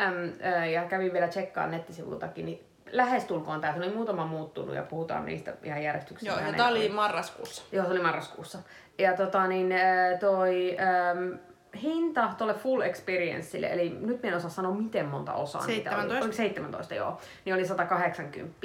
äm, 0.00 0.32
ja 0.72 0.84
kävin 0.84 1.12
vielä 1.12 1.28
tsekkaan 1.28 1.70
nettisivultakin, 1.70 2.44
niin 2.46 2.67
lähestulkoon 2.92 3.60
tää, 3.60 3.72
se 3.72 3.78
oli 3.78 3.94
muutama 3.94 4.26
muuttunut 4.26 4.74
ja 4.74 4.82
puhutaan 4.82 5.26
niistä 5.26 5.54
ihan 5.62 5.82
järjestyksessä. 5.82 6.32
Joo, 6.32 6.40
ja 6.40 6.48
enemmän. 6.48 6.70
oli 6.70 6.88
marraskuussa. 6.88 7.62
Joo, 7.72 7.84
se 7.84 7.90
oli 7.90 8.02
marraskuussa. 8.02 8.58
Ja 8.98 9.16
tota 9.16 9.46
niin, 9.46 9.74
toi 10.20 10.76
äm, 11.10 11.38
hinta 11.82 12.30
tuolle 12.38 12.54
full 12.54 12.80
experienceille, 12.80 13.66
eli 13.72 13.96
nyt 14.00 14.22
minä 14.22 14.28
en 14.28 14.36
osaa 14.36 14.50
sanoa 14.50 14.74
miten 14.74 15.06
monta 15.06 15.32
osaa 15.32 15.66
niitä 15.66 15.90
17. 15.90 16.14
oli. 16.14 16.22
Oliko 16.22 16.36
17, 16.36 16.94
joo. 16.94 17.18
Niin 17.44 17.54
oli 17.54 17.66
180. 17.66 18.56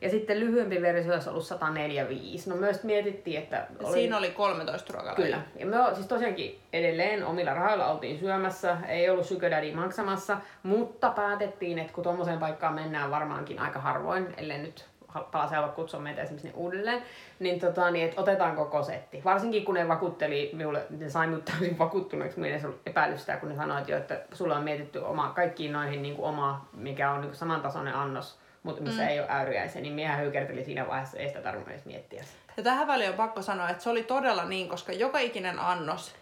Ja 0.00 0.10
sitten 0.10 0.40
lyhyempi 0.40 0.82
versio 0.82 1.12
olisi 1.12 1.28
ollut 1.28 1.46
145. 1.46 2.50
No 2.50 2.56
myös 2.56 2.84
mietittiin, 2.84 3.38
että 3.38 3.66
oli... 3.82 3.92
Siinä 3.92 4.18
oli 4.18 4.30
13 4.30 4.92
ruokalajia. 4.92 5.24
Kyllä. 5.24 5.42
Ja 5.58 5.66
me 5.66 5.76
siis 5.94 6.06
tosiaankin 6.06 6.60
edelleen 6.72 7.26
omilla 7.26 7.54
rahoilla 7.54 7.86
oltiin 7.86 8.18
syömässä, 8.18 8.76
ei 8.88 9.10
ollut 9.10 9.26
Sugar 9.26 9.50
Daddy 9.50 9.74
maksamassa, 9.74 10.38
mutta 10.62 11.10
päätettiin, 11.10 11.78
että 11.78 11.92
kun 11.92 12.04
tuommoiseen 12.04 12.38
paikkaan 12.38 12.74
mennään 12.74 13.10
varmaankin 13.10 13.58
aika 13.58 13.80
harvoin, 13.80 14.34
ellei 14.36 14.58
nyt 14.58 14.91
ha- 15.12 15.28
palasi 15.32 15.54
halua 15.54 15.68
kutsua 15.68 16.00
meitä 16.00 16.22
esimerkiksi 16.22 16.48
ne 16.48 16.54
uudelleen, 16.56 17.02
niin, 17.38 17.60
tota, 17.60 17.90
niin 17.90 18.08
että 18.08 18.20
otetaan 18.20 18.56
koko 18.56 18.82
setti. 18.82 19.22
Varsinkin 19.24 19.64
kun 19.64 19.74
ne 19.74 19.88
vakuutteli 19.88 20.50
minulle, 20.52 20.82
ne 20.90 21.10
sai 21.10 21.26
minut 21.26 21.44
täysin 21.44 21.78
vakuuttuneeksi, 21.78 22.40
minä 22.40 22.56
ei 22.56 22.64
ollut 22.64 22.80
epäilystä, 22.86 23.36
kun 23.36 23.48
ne 23.48 23.56
sanoivat 23.56 23.88
jo, 23.88 23.96
että 23.96 24.20
sulla 24.32 24.56
on 24.56 24.64
mietitty 24.64 24.98
oma, 24.98 25.28
kaikkiin 25.28 25.72
noihin 25.72 26.02
niin 26.02 26.16
kuin 26.16 26.28
oma, 26.28 26.68
mikä 26.72 27.10
on 27.10 27.20
niin 27.20 27.28
kuin 27.28 27.38
samantasoinen 27.38 27.94
annos, 27.94 28.38
mutta 28.62 28.82
missä 28.82 29.02
mm. 29.02 29.08
ei 29.08 29.20
ole 29.20 29.28
äyriäisiä, 29.30 29.82
niin 29.82 29.94
minä 29.94 30.16
höykertelin 30.16 30.64
siinä 30.64 30.88
vaiheessa, 30.88 31.18
ei 31.18 31.28
sitä 31.28 31.40
tarvinnut 31.40 31.70
edes 31.70 31.84
miettiä. 31.84 32.24
Ja 32.56 32.62
tähän 32.62 32.86
väliin 32.86 33.10
on 33.10 33.16
pakko 33.16 33.42
sanoa, 33.42 33.68
että 33.68 33.82
se 33.82 33.90
oli 33.90 34.02
todella 34.02 34.44
niin, 34.44 34.68
koska 34.68 34.92
joka 34.92 35.18
ikinen 35.18 35.58
annos 35.58 36.14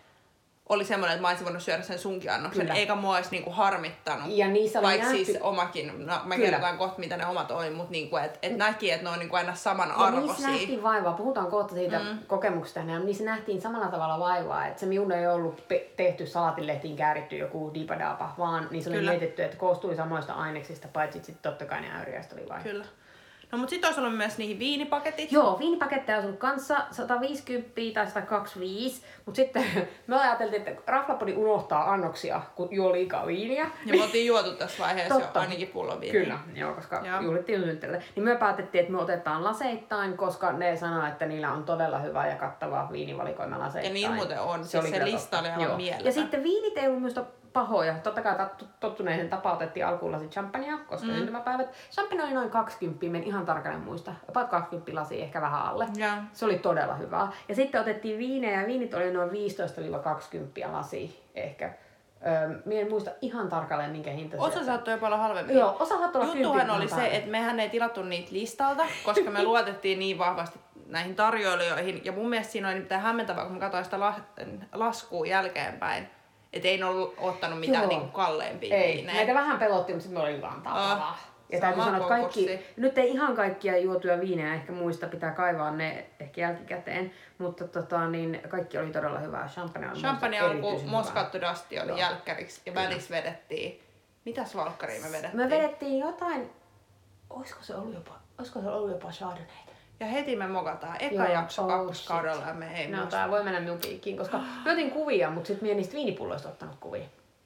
oli 0.70 0.84
semmoinen, 0.84 1.14
että 1.14 1.22
mä 1.22 1.28
olisin 1.28 1.44
voinut 1.44 1.62
syödä 1.62 1.82
sen 1.82 1.98
sunkin 1.98 2.32
annoksen, 2.32 2.62
Kyllä. 2.66 2.74
eikä 2.78 2.94
mua 2.94 3.16
olisi 3.16 3.30
niinku 3.30 3.50
harmittanut. 3.50 4.26
Ja 4.28 4.48
niissä 4.48 4.78
oli 4.78 4.86
Vaikka 4.86 5.06
nähty- 5.06 5.24
siis 5.24 5.38
omakin, 5.40 6.06
no, 6.06 6.14
mä 6.24 6.34
Kyllä. 6.34 6.46
kerrotaan 6.50 6.78
kohta 6.78 6.98
mitä 6.98 7.16
ne 7.16 7.26
omat 7.26 7.50
oli, 7.50 7.70
mutta 7.70 7.92
niinku, 7.92 8.16
että 8.16 8.38
et 8.42 8.56
näki, 8.56 8.90
että 8.90 9.04
ne 9.04 9.10
on 9.10 9.18
niinku 9.18 9.36
aina 9.36 9.48
Ja 9.50 9.54
samanarvoisia. 9.56 10.20
niissä 10.20 10.48
nähtiin 10.48 10.82
vaivaa, 10.82 11.12
puhutaan 11.12 11.46
kohta 11.46 11.74
siitä 11.74 11.98
mm. 11.98 12.18
kokemuksesta, 12.26 12.80
ja 12.80 12.98
niissä 12.98 13.24
nähtiin 13.24 13.60
samalla 13.60 13.86
tavalla 13.88 14.18
vaivaa, 14.18 14.66
että 14.66 14.80
se 14.80 14.86
minun 14.86 15.12
ei 15.12 15.26
ollut 15.26 15.68
pe- 15.68 15.90
tehty 15.96 16.26
salatilehtiin 16.26 16.96
kääritty 16.96 17.36
joku 17.36 17.70
dipadapa, 17.74 18.34
vaan 18.38 18.68
niissä 18.70 18.90
oli 18.90 18.98
Kyllä. 18.98 19.10
mietitty, 19.10 19.42
että 19.44 19.56
koostui 19.56 19.96
samoista 19.96 20.32
aineksista, 20.32 20.88
paitsi 20.92 21.18
sitten 21.22 21.50
totta 21.52 21.64
kai 21.64 21.80
ne 21.80 21.88
äyriäiset 21.98 22.32
oli 22.32 22.48
vain. 22.48 22.62
Kyllä. 22.62 22.84
No 23.52 23.58
mutta 23.58 23.70
sitten 23.70 23.88
olisi 23.88 24.00
ollut 24.00 24.16
myös 24.16 24.38
niihin 24.38 24.58
viinipaketit. 24.58 25.32
Joo, 25.32 25.58
viinipaketteja 25.58 26.16
olisi 26.16 26.26
ollut 26.26 26.40
kanssa 26.40 26.76
150 26.90 27.70
tai 27.94 28.06
125, 28.06 29.02
mutta 29.26 29.36
sitten 29.36 29.64
me 30.06 30.20
ajateltiin, 30.20 30.62
että 30.68 30.92
raflapodi 30.92 31.32
unohtaa 31.32 31.92
annoksia, 31.92 32.42
kun 32.54 32.68
juo 32.70 32.92
liikaa 32.92 33.26
viiniä. 33.26 33.70
Ja 33.86 33.94
me 33.94 34.02
oltiin 34.02 34.26
juotu 34.26 34.50
tässä 34.54 34.82
vaiheessa 34.82 35.14
jo 35.14 35.20
Totta. 35.20 35.40
ainakin 35.40 35.68
pullon 35.68 36.00
viiniä. 36.00 36.20
Kyllä, 36.20 36.38
joo, 36.54 36.74
koska 36.74 37.02
Joo. 37.06 37.20
juhlittiin 37.20 37.64
synttäreitä. 37.64 38.04
Niin 38.16 38.24
me 38.24 38.36
päätettiin, 38.36 38.80
että 38.80 38.92
me 38.92 38.98
otetaan 38.98 39.44
laseittain, 39.44 40.16
koska 40.16 40.52
ne 40.52 40.76
sanoo, 40.76 41.06
että 41.06 41.26
niillä 41.26 41.52
on 41.52 41.64
todella 41.64 41.98
hyvä 41.98 42.26
ja 42.26 42.36
kattava 42.36 42.88
viinivalikoima 42.92 43.58
laseittain. 43.58 44.02
Ja 44.02 44.08
niin 44.08 44.12
muuten 44.12 44.40
on. 44.40 44.64
Siis 44.64 44.84
se 44.84 44.90
kyllä 44.90 45.06
lista 45.06 45.38
oli 45.38 45.76
mieletön. 45.76 46.06
Ja 46.06 46.12
sitten 46.12 46.42
viinit 46.42 46.78
ei 46.78 46.86
ollut 46.86 47.02
minusta 47.02 47.24
pahoja. 47.52 47.94
Totta 47.94 48.22
kai 48.22 48.34
tottuneiden 48.80 49.28
tapa 49.28 49.52
otettiin 49.52 49.86
alkuun 49.86 50.12
lasi 50.12 50.28
champagnea, 50.28 50.78
koska 50.78 51.06
mm. 51.06 51.14
syntymäpäivät. 51.14 51.72
Champagne 51.92 52.24
oli 52.24 52.32
noin 52.32 52.50
20, 52.50 53.06
men 53.06 53.22
ihan 53.22 53.46
tarkalleen 53.46 53.84
muista. 53.84 54.12
About 54.28 54.48
20 54.48 55.00
lasia, 55.00 55.22
ehkä 55.22 55.40
vähän 55.40 55.62
alle. 55.62 55.86
Joo. 55.96 56.10
Se 56.32 56.44
oli 56.44 56.58
todella 56.58 56.94
hyvää. 56.94 57.32
Ja 57.48 57.54
sitten 57.54 57.80
otettiin 57.80 58.18
viinejä, 58.18 58.60
ja 58.60 58.66
viinit 58.66 58.94
oli 58.94 59.12
noin 59.12 59.30
15-20 59.30 60.72
lasi 60.72 61.22
ehkä. 61.34 61.74
Öö, 62.26 62.58
minä 62.64 62.80
en 62.80 62.90
muista 62.90 63.10
ihan 63.20 63.48
tarkalleen, 63.48 63.90
minkä 63.90 64.10
hinta 64.10 64.36
se 64.36 64.42
Osa 64.42 64.64
saattoi 64.64 64.94
jopa 64.94 65.06
olla 65.06 65.16
halvempi. 65.16 65.54
Joo, 65.54 65.76
osa 65.80 65.98
saattoi 65.98 66.22
olla 66.22 66.34
Juttuhan 66.34 66.70
oli 66.70 66.88
se, 66.88 67.06
että 67.06 67.30
mehän 67.30 67.60
ei 67.60 67.70
tilattu 67.70 68.02
niitä 68.02 68.32
listalta, 68.32 68.86
koska 69.04 69.30
me 69.30 69.42
luotettiin 69.50 69.98
niin 69.98 70.18
vahvasti 70.18 70.58
näihin 70.86 71.16
tarjoilijoihin. 71.16 72.04
Ja 72.04 72.12
mun 72.12 72.28
mielestä 72.28 72.52
siinä 72.52 72.68
oli 72.68 72.74
nimittäin 72.74 73.00
hämmentävää, 73.00 73.44
kun 73.44 73.52
mä 73.54 73.60
katsoin 73.60 73.84
sitä 73.84 74.00
la- 74.00 74.14
laskua 74.72 75.26
jälkeenpäin, 75.26 76.08
että 76.52 76.68
ei 76.68 76.82
ollut 76.82 77.14
ottanut 77.18 77.60
mitään 77.60 77.90
Joo. 77.90 78.00
niin 78.00 78.10
kalleimpia 78.10 78.76
Ei, 78.76 78.96
viinejä. 78.96 79.16
meitä 79.16 79.34
vähän 79.34 79.58
pelotti, 79.58 79.92
mutta 79.92 80.02
sitten 80.02 80.22
me 80.22 80.28
olin 80.28 80.42
vaan 80.42 80.62
Ah. 80.66 80.88
tapaa. 80.88 81.18
Ja 81.52 81.60
täytyy 81.60 81.82
sanoa, 81.82 81.96
että 81.96 82.08
kaikki, 82.08 82.60
nyt 82.76 82.98
ei 82.98 83.10
ihan 83.10 83.36
kaikkia 83.36 83.78
juotuja 83.78 84.20
viinejä 84.20 84.54
ehkä 84.54 84.72
muista, 84.72 85.06
pitää 85.06 85.30
kaivaa 85.30 85.70
ne 85.70 86.06
ehkä 86.20 86.40
jälkikäteen, 86.40 87.12
mutta 87.38 87.68
tota, 87.68 88.06
niin 88.08 88.40
kaikki 88.48 88.78
oli 88.78 88.90
todella 88.90 89.18
hyvää. 89.18 89.48
Champagne 89.48 89.90
oli 89.90 90.00
Champagne 90.00 90.40
alku. 90.40 90.80
Moscato 90.86 91.40
Dusty 91.40 91.78
oli 91.78 91.88
Joo. 91.88 91.98
jälkkäriksi 91.98 92.60
ja 92.66 92.74
välissä 92.74 93.14
vedettiin. 93.14 93.82
Mitäs 94.24 94.56
valkkaria 94.56 95.00
me 95.00 95.08
vedettiin? 95.12 95.36
Me 95.36 95.50
vedettiin 95.50 95.98
jotain, 95.98 96.50
olisiko 97.30 97.62
se 97.62 97.74
ollut 97.74 97.94
jopa, 97.94 98.12
olisiko 98.38 98.60
se 98.60 98.68
ollut 98.68 98.90
jopa 98.90 99.08
Chardonnayta? 99.08 99.69
Ja 100.00 100.06
heti 100.06 100.36
me 100.36 100.46
mokataan. 100.46 100.96
Eka 101.00 101.14
Joo, 101.14 101.32
jakso 101.32 101.62
oh 101.62 101.68
kakkoskaudella 101.68 102.46
ja 102.46 102.54
me 102.54 102.80
ei 102.80 102.88
No 102.88 102.96
muista. 102.96 103.16
tää 103.16 103.30
voi 103.30 103.44
mennä 103.44 103.60
minun 103.60 103.78
piikkiin, 103.78 104.16
koska 104.18 104.38
mä 104.64 104.72
otin 104.72 104.90
kuvia, 104.90 105.30
mutta 105.30 105.46
sitten 105.46 105.68
mä 105.68 105.70
en 105.70 105.76
niistä 105.76 105.94
viinipulloista 105.94 106.48
ottanut 106.48 106.76
kuvia. 106.80 107.04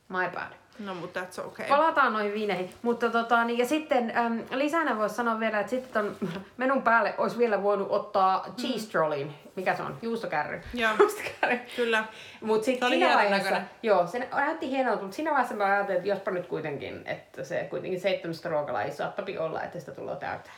My 0.08 0.30
bad. 0.34 0.52
No 0.78 0.94
mutta 0.94 1.20
that's 1.20 1.46
okay. 1.46 1.66
Palataan 1.68 2.12
noihin 2.12 2.34
viineihin. 2.34 2.70
Mutta 2.82 3.10
tota, 3.10 3.44
niin, 3.44 3.58
ja 3.58 3.66
sitten 3.66 4.12
äm, 4.16 4.38
lisänä 4.50 4.96
voisi 4.98 5.14
sanoa 5.14 5.40
vielä, 5.40 5.60
että 5.60 5.70
sitten 5.70 5.92
ton 5.92 6.16
menun 6.56 6.82
päälle 6.82 7.14
olisi 7.18 7.38
vielä 7.38 7.62
voinut 7.62 7.90
ottaa 7.90 8.46
cheese 8.60 8.90
trollin. 8.90 9.34
Mikä 9.56 9.74
se 9.76 9.82
on? 9.82 9.98
Juustokärry. 10.02 10.60
Joo. 10.74 10.90
Juustokärry. 11.00 11.58
Kyllä. 11.76 12.04
Mut 12.40 12.60
Se 12.60 12.64
sitten 12.64 12.86
oli 12.86 12.94
siinä 12.96 13.14
vaiheessa, 13.14 13.60
joo, 13.82 14.06
se 14.06 14.28
näytti 14.34 14.70
hienolta, 14.70 15.02
mutta 15.02 15.16
siinä 15.16 15.30
vaiheessa 15.30 15.54
mä 15.54 15.64
ajattelin, 15.64 15.96
että 15.98 16.08
jospa 16.08 16.30
nyt 16.30 16.46
kuitenkin, 16.46 17.02
että 17.06 17.44
se 17.44 17.66
kuitenkin 17.70 18.00
seitsemästä 18.00 18.48
ruokalajista 18.48 18.98
saattapi 18.98 19.38
olla, 19.38 19.62
että 19.62 19.80
sitä 19.80 19.92
tulee 19.92 20.16
täyttää. 20.16 20.52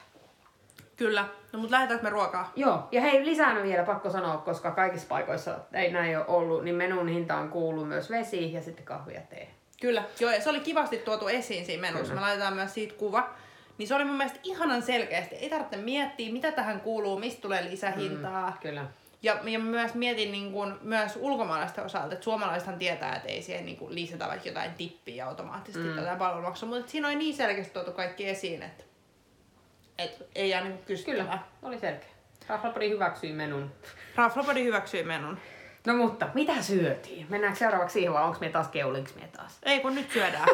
Kyllä. 0.96 1.28
No 1.52 1.58
mutta 1.58 1.74
lähdetäänkö 1.74 2.04
me 2.04 2.10
ruokaa? 2.10 2.52
Joo, 2.56 2.88
ja 2.92 3.00
hei, 3.00 3.26
lisänä 3.26 3.62
vielä 3.62 3.84
pakko 3.84 4.10
sanoa, 4.10 4.36
koska 4.36 4.70
kaikissa 4.70 5.08
paikoissa 5.08 5.58
ei 5.72 5.92
näin 5.92 6.18
ole 6.18 6.26
ollut, 6.28 6.64
niin 6.64 6.74
menun 6.74 7.08
hintaan 7.08 7.48
kuuluu 7.48 7.84
myös 7.84 8.10
vesi 8.10 8.52
ja 8.52 8.62
sitten 8.62 8.84
kahvi 8.84 9.14
ja 9.14 9.20
tee. 9.20 9.50
Kyllä. 9.80 10.04
Joo, 10.20 10.30
ja 10.30 10.40
se 10.40 10.50
oli 10.50 10.60
kivasti 10.60 10.98
tuotu 10.98 11.28
esiin 11.28 11.66
siinä 11.66 11.80
menussa. 11.80 12.14
Me 12.14 12.20
laitetaan 12.20 12.54
myös 12.54 12.74
siitä 12.74 12.94
kuva. 12.94 13.30
Niin 13.78 13.88
se 13.88 13.94
oli 13.94 14.04
mun 14.04 14.16
mielestä 14.16 14.40
ihanan 14.42 14.82
selkeästi. 14.82 15.34
Ei 15.34 15.50
tarvitse 15.50 15.76
miettiä, 15.76 16.32
mitä 16.32 16.52
tähän 16.52 16.80
kuuluu, 16.80 17.18
mistä 17.18 17.42
tulee 17.42 17.64
lisähintaa. 17.64 18.50
Mm. 18.50 18.56
Kyllä. 18.62 18.86
Ja, 19.22 19.38
ja 19.44 19.58
myös 19.58 19.94
mietin 19.94 20.32
niin 20.32 20.52
kun, 20.52 20.78
myös 20.82 21.18
ulkomaalaisten 21.20 21.84
osalta, 21.84 22.12
että 22.12 22.24
suomalaisethan 22.24 22.78
tietää, 22.78 23.16
että 23.16 23.28
ei 23.28 23.42
siihen 23.42 23.66
niin 23.66 23.76
kun, 23.76 23.94
lisätä 23.94 24.28
vaikka 24.28 24.48
jotain 24.48 24.74
tippiä 24.74 25.26
automaattisesti 25.26 25.88
mm. 25.88 25.96
tätä 25.96 26.16
palvelumaksua, 26.16 26.68
mutta 26.68 26.90
siinä 26.90 27.08
oli 27.08 27.16
niin 27.16 27.34
selkeästi 27.34 27.72
tuotu 27.72 27.92
kaikki 27.92 28.28
esiin, 28.28 28.62
että, 28.62 28.84
että 29.98 30.24
ei 30.34 30.50
jää 30.50 30.64
niin 30.64 30.78
kysyttävää. 30.78 31.24
Kyllä, 31.24 31.38
oli 31.62 31.78
selkeä. 31.78 32.08
Raflapodi 32.48 32.90
hyväksyi 32.90 33.32
menun. 33.32 33.72
Raflopodi 34.16 34.64
hyväksyi 34.64 35.02
menun. 35.02 35.38
No 35.86 35.94
mutta, 35.94 36.28
mitä 36.34 36.62
syötiin? 36.62 37.26
Mennäänkö 37.28 37.58
seuraavaksi 37.58 37.92
siihen 37.92 38.12
vai 38.12 38.24
onko 38.24 38.38
me 38.40 38.48
taas 38.48 38.68
keulinks 38.68 39.14
me 39.14 39.28
taas? 39.36 39.58
Ei 39.62 39.80
kun 39.80 39.94
nyt 39.94 40.10
syödään. 40.10 40.48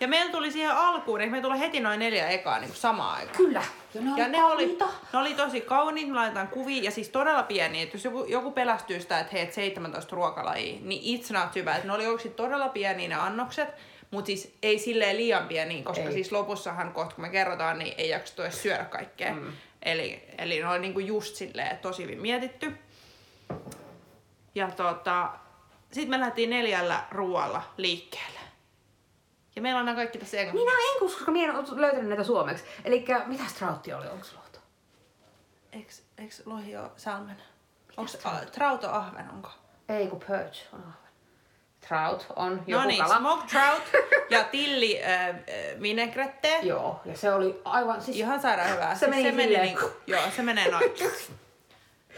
ja 0.00 0.08
meillä 0.08 0.32
tuli 0.32 0.50
siihen 0.50 0.76
alkuun, 0.76 1.18
niin 1.18 1.30
me 1.30 1.40
tuli 1.40 1.58
heti 1.58 1.80
noin 1.80 1.98
neljä 1.98 2.28
ekaa 2.28 2.58
niin 2.58 2.68
kuin 2.68 2.78
samaan 2.80 3.16
aikaan. 3.16 3.36
Kyllä. 3.36 3.62
Ja 3.94 4.00
ne 4.00 4.10
Ja 4.16 4.24
oli 4.26 4.32
ne 4.32 4.44
oli, 4.44 4.78
ne 5.12 5.18
oli 5.18 5.34
tosi 5.34 5.60
kauniit, 5.60 6.08
me 6.08 6.14
laitetaan 6.14 6.48
kuvia 6.48 6.82
ja 6.82 6.90
siis 6.90 7.08
todella 7.08 7.42
pieniä. 7.42 7.82
Että 7.82 7.96
jos 7.96 8.04
joku, 8.04 8.24
joku 8.24 8.52
pelästyy 8.52 9.00
sitä, 9.00 9.20
että 9.20 9.32
heet 9.32 9.52
17 9.52 10.16
ruokalajia, 10.16 10.78
niin 10.82 11.20
it's 11.20 11.32
not 11.32 11.54
hyvä. 11.54 11.74
Että 11.74 11.86
ne 11.86 11.92
oli 11.92 12.06
oikeasti 12.06 12.28
todella 12.28 12.68
pieniä 12.68 13.08
ne 13.08 13.14
annokset, 13.14 13.68
mutta 14.10 14.26
siis 14.26 14.56
ei 14.62 14.78
silleen 14.78 15.16
liian 15.16 15.48
pieniä, 15.48 15.82
koska 15.82 16.04
Ei. 16.04 16.12
siis 16.12 16.32
lopussahan 16.32 16.92
kohta 16.92 17.14
kun 17.14 17.24
me 17.24 17.28
kerrotaan, 17.28 17.78
niin 17.78 17.94
ei 17.98 18.08
jaksettu 18.08 18.42
edes 18.42 18.62
syödä 18.62 18.84
kaikkea. 18.84 19.34
Mm. 19.34 19.52
Eli, 19.82 20.24
eli 20.38 20.60
ne 20.60 20.68
oli 20.68 20.78
niinku 20.78 21.00
just 21.00 21.34
silleen 21.36 21.78
tosi 21.78 22.02
hyvin 22.02 22.20
mietitty. 22.20 22.78
Ja 24.54 24.70
tota, 24.70 25.30
sitten 25.92 26.10
me 26.10 26.20
lähdettiin 26.20 26.50
neljällä 26.50 27.04
ruoalla 27.10 27.62
liikkeelle. 27.76 28.40
Ja 29.56 29.62
meillä 29.62 29.80
on 29.80 29.86
nämä 29.86 29.96
kaikki 29.96 30.18
tässä 30.18 30.36
englanniksi. 30.36 30.64
Minä 30.64 30.92
en, 30.94 31.00
koska 31.00 31.30
minä 31.30 31.52
en 31.52 31.80
löytänyt 31.80 32.08
näitä 32.08 32.24
suomeksi. 32.24 32.64
Eli 32.84 33.04
mitä 33.26 33.44
strautti 33.48 33.92
oli? 33.92 34.06
Onko 34.06 34.26
lohto? 34.36 34.58
Eiks, 35.72 36.02
eiks 36.18 36.42
lohi 36.46 36.76
ole 36.76 36.90
salmen? 36.96 37.36
Onks 37.96 38.26
a, 38.26 38.30
trauto 38.52 38.90
ahven, 38.90 39.30
onko? 39.30 39.50
Ei, 39.88 40.06
kun 40.06 40.20
perch 40.28 40.74
on 40.74 40.80
ahven. 40.80 41.09
Trout 41.88 42.26
on 42.36 42.56
No 42.56 42.62
joku 42.66 42.86
niin, 42.88 43.02
kala. 43.02 43.16
smoked 43.16 43.48
trout 43.48 43.82
ja 44.30 44.44
tilli 44.52 45.02
äh, 45.04 45.28
äh, 45.28 45.34
vinaigrette. 45.82 46.58
Joo, 46.62 47.00
ja 47.04 47.16
se 47.16 47.32
oli 47.32 47.60
aivan... 47.64 48.02
Siis, 48.02 48.16
Ihan 48.16 48.40
sairaan 48.40 48.70
hyvää. 48.70 48.94
Se 48.94 49.06
meni 49.06 49.22
se 49.22 49.32
meni 49.32 49.42
silleen- 49.42 49.62
niinku, 49.64 49.90
joo, 50.06 50.22
se 50.36 50.42
menee 50.42 50.70
noin. 50.70 50.90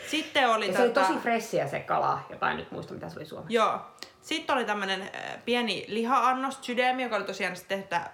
Sitten 0.07 0.49
oli 0.51 0.67
ja 0.67 0.73
se 0.73 0.83
oli 0.83 0.91
tota, 0.91 1.07
tosi 1.07 1.19
fressiä 1.19 1.69
se 1.69 1.81
kala, 1.81 2.21
jota 2.31 2.51
en 2.51 2.57
nyt 2.57 2.71
muista 2.71 2.95
mitä 2.95 3.09
se 3.09 3.19
oli 3.19 3.27
suomeksi. 3.27 3.55
Joo. 3.55 3.81
Sitten 4.23 4.57
oli 4.57 4.65
tämmönen 4.65 5.03
äh, 5.03 5.09
pieni 5.45 5.85
liha-annos, 5.89 6.59
sydämi, 6.63 7.03
joka 7.03 7.17
oli 7.17 7.25
tosiaan 7.25 7.57
sitten 7.57 7.83
tehtä 7.83 8.11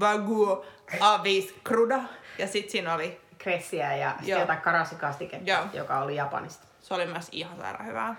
vagu 0.00 0.64
avis 1.00 1.54
cruda. 1.68 2.00
Ja 2.38 2.46
sitten 2.46 2.72
siinä 2.72 2.94
oli, 2.94 3.20
Kressiä 3.38 3.96
ja 3.96 4.10
sitten 4.10 4.28
Joo. 4.28 4.40
jotain 4.40 4.60
karasikastiketta, 4.60 5.50
Joo. 5.50 5.60
joka 5.72 5.98
oli 5.98 6.16
Japanista. 6.16 6.66
se 6.80 6.94
oli 6.94 7.06
myös 7.06 7.28
ihan 7.32 7.56
sairaan 7.56 7.86
hyvää. 7.86 8.16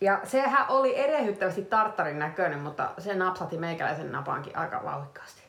Ja 0.00 0.20
sehän 0.24 0.66
oli 0.68 0.96
erehdyttävästi 0.98 1.62
tarttarin 1.62 2.18
näköinen, 2.18 2.58
mutta 2.58 2.90
se 2.98 3.14
napsahti 3.14 3.58
meikäläisen 3.58 4.12
napaankin 4.12 4.56
aika 4.58 4.80
vauhikkaasti. 4.84 5.42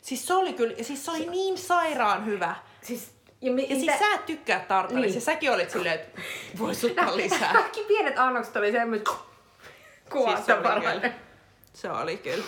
Siis 0.00 0.26
se 0.26 0.34
oli 0.34 0.52
kyllä, 0.52 0.74
siis 0.82 1.04
se 1.04 1.10
oli 1.10 1.26
niin 1.30 1.58
sairaan 1.58 2.26
hyvä. 2.26 2.54
Siis, 2.82 3.14
ja, 3.40 3.52
mi, 3.52 3.62
Ja 3.62 3.76
siis 3.76 3.98
sä 3.98 4.14
et 4.14 4.26
tykkää 4.26 4.60
tartarista, 4.60 5.10
Niin. 5.10 5.20
säkin 5.20 5.52
olit 5.52 5.70
silleen, 5.70 5.94
että 5.94 6.20
vois 6.58 6.84
ottaa 6.84 7.16
lisää. 7.16 7.52
Kaikki 7.52 7.84
pienet 7.88 8.18
annokset 8.18 8.56
oli 8.56 8.72
semmoiset 8.72 9.08
kuvasta 10.10 10.54
Siis 10.62 11.00
se. 11.00 11.14
Se 11.72 11.90
oli 11.90 12.16
kyllä. 12.16 12.44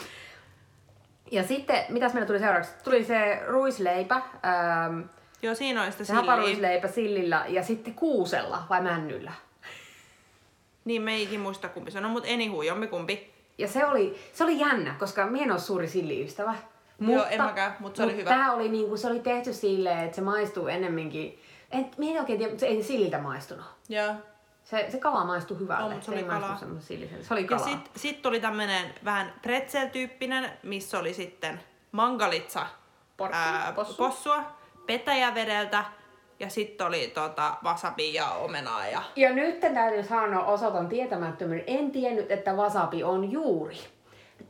Ja 1.31 1.43
sitten, 1.43 1.85
mitäs 1.89 2.13
meillä 2.13 2.27
tuli 2.27 2.39
seuraavaksi? 2.39 2.73
Tuli 2.85 3.05
se 3.05 3.43
ruisleipä, 3.47 4.15
ähm, 4.15 5.01
Joo, 5.43 5.55
siinä 5.55 5.83
oli 5.83 5.93
sitä 5.93 6.05
se 6.05 6.07
silliä. 6.07 6.21
haparuisleipä 6.21 6.89
sillillä 6.89 7.45
ja 7.49 7.63
sitten 7.63 7.95
kuusella 7.95 8.63
vai 8.71 8.81
männyllä. 8.83 9.33
Niin, 10.85 11.03
me 11.03 11.15
ei 11.15 11.23
ikin 11.23 11.41
muista 11.41 11.69
kumpi 11.69 11.91
se 11.91 11.99
on, 11.99 12.11
mutta 12.11 12.29
anywho, 12.35 12.63
jompikumpi. 12.63 13.33
Ja 13.59 13.69
se 13.69 13.87
oli, 13.87 14.19
se 14.33 14.45
oli 14.45 14.59
jännä, 14.61 14.95
koska 14.99 15.27
minä 15.27 15.45
en 15.45 15.51
ole 15.53 15.61
suuri 15.61 15.89
silliystävä. 15.89 16.55
Joo, 17.01 17.25
en 17.31 17.43
mäkään, 17.43 17.77
mut 17.81 17.97
se 17.97 18.03
oli 18.03 18.17
hyvä. 18.17 18.31
Tää 18.31 18.53
oli 18.53 18.69
niinku, 18.69 18.97
se 18.97 19.07
oli 19.07 19.21
tehty 19.21 19.53
silleen, 19.53 19.99
että 19.99 20.15
se 20.15 20.23
maistuu 20.23 20.67
ennemminkin. 20.69 21.43
En, 21.71 21.91
minä 21.99 22.13
en 22.13 22.21
oikein 22.21 22.39
tiedä, 22.39 22.51
mutta 22.53 22.61
se 22.61 22.67
ei 22.67 22.83
silliltä 22.83 23.19
maistunut. 23.19 23.65
Joo. 23.89 24.15
Se, 24.65 24.87
se 24.91 24.99
kala 24.99 25.25
maistui 25.25 25.59
hyvälle. 25.59 25.85
On, 25.85 25.93
mut 25.93 26.03
se 26.03 26.15
ei 26.15 26.25
oli 26.25 26.81
sillisen. 26.81 27.25
Se 27.25 27.35
oli 27.35 27.43
Ja 27.43 27.49
kalaa. 27.49 27.65
sit, 27.65 27.91
sit 27.97 28.23
tuli 28.23 28.41
tämmönen 28.41 28.95
vähän 29.05 29.33
pretzel-tyyppinen, 29.43 30.51
missä 30.63 30.99
oli 30.99 31.15
sitten 31.15 31.61
mangalitsa 31.93 32.67
Porkki, 33.17 33.39
ää, 33.39 33.73
possu. 33.73 33.95
possua, 33.95 34.45
petäjävedeltä 34.87 35.85
ja 36.41 36.49
sitten 36.49 36.87
oli 36.87 37.11
tota, 37.15 37.55
wasabi 37.65 38.15
ja 38.15 38.31
omenaa 38.31 38.87
ja 38.87 39.03
Ja 39.17 39.33
nyt 39.33 39.61
täytyy 39.61 40.03
sanoa, 40.03 40.45
osoitan 40.45 40.89
tietämättömyyden. 40.89 41.65
En 41.67 41.91
tiennyt, 41.91 42.31
että 42.31 42.53
wasabi 42.53 43.05
on 43.05 43.33
juuri. 43.33 43.77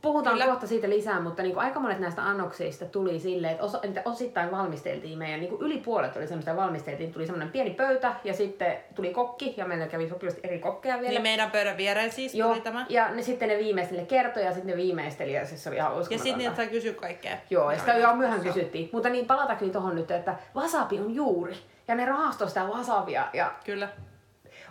Puhutaan 0.01 0.33
Kyllä. 0.35 0.51
kohta 0.51 0.67
siitä 0.67 0.89
lisää, 0.89 1.19
mutta 1.19 1.43
niin 1.43 1.53
kuin 1.53 1.65
aika 1.65 1.79
monet 1.79 1.99
näistä 1.99 2.23
annoksista 2.23 2.85
tuli 2.85 3.19
silleen, 3.19 3.51
että 3.51 3.63
osa, 3.63 3.79
että 3.83 4.01
osittain 4.05 4.51
valmisteltiin 4.51 5.17
meidän, 5.17 5.39
niin 5.39 5.49
kuin 5.49 5.61
yli 5.61 5.77
puolet 5.77 6.17
oli 6.17 6.27
semmoista 6.27 6.55
valmisteltiin, 6.55 7.13
tuli 7.13 7.25
semmoinen 7.25 7.51
pieni 7.51 7.69
pöytä 7.69 8.13
ja 8.23 8.33
sitten 8.33 8.77
tuli 8.95 9.13
kokki 9.13 9.53
ja 9.57 9.65
meillä 9.65 9.87
kävi 9.87 10.09
sopivasti 10.09 10.41
eri 10.43 10.59
kokkeja 10.59 10.95
vielä. 10.95 11.09
niin 11.09 11.21
meidän 11.21 11.51
pöydän 11.51 11.77
viereen 11.77 12.11
siis 12.11 12.35
Joo, 12.35 12.49
tuli 12.49 12.61
tämä. 12.61 12.85
ja 12.89 13.11
ne, 13.11 13.21
sitten 13.21 13.49
ne 13.49 13.57
viimeisteli 13.57 14.05
kertoi 14.05 14.43
ja 14.43 14.53
sitten 14.53 14.71
ne 14.71 14.77
viimeisteli 14.77 15.33
ja 15.33 15.45
siis 15.45 15.63
se 15.63 15.69
oli 15.69 15.77
ihan 15.77 15.93
Ja 16.09 16.17
sitten 16.17 16.37
niitä 16.37 16.55
sai 16.55 16.67
kysyä 16.67 16.93
kaikkea. 16.93 17.37
Joo, 17.49 17.71
ja 17.71 17.79
sitä 17.79 17.93
jo 17.93 18.15
myöhään 18.15 18.41
kysyttiin. 18.41 18.89
Mutta 18.91 19.09
niin 19.09 19.25
palatakseni 19.25 19.71
tohon 19.71 19.95
nyt, 19.95 20.11
että 20.11 20.35
wasabi 20.55 20.99
on 20.99 21.15
juuri. 21.15 21.53
Ja 21.87 21.95
ne 21.95 22.05
rahastoi 22.05 22.47
sitä 22.47 22.63
wasabia 22.65 23.27
ja 23.33 23.51
Kyllä. 23.65 23.89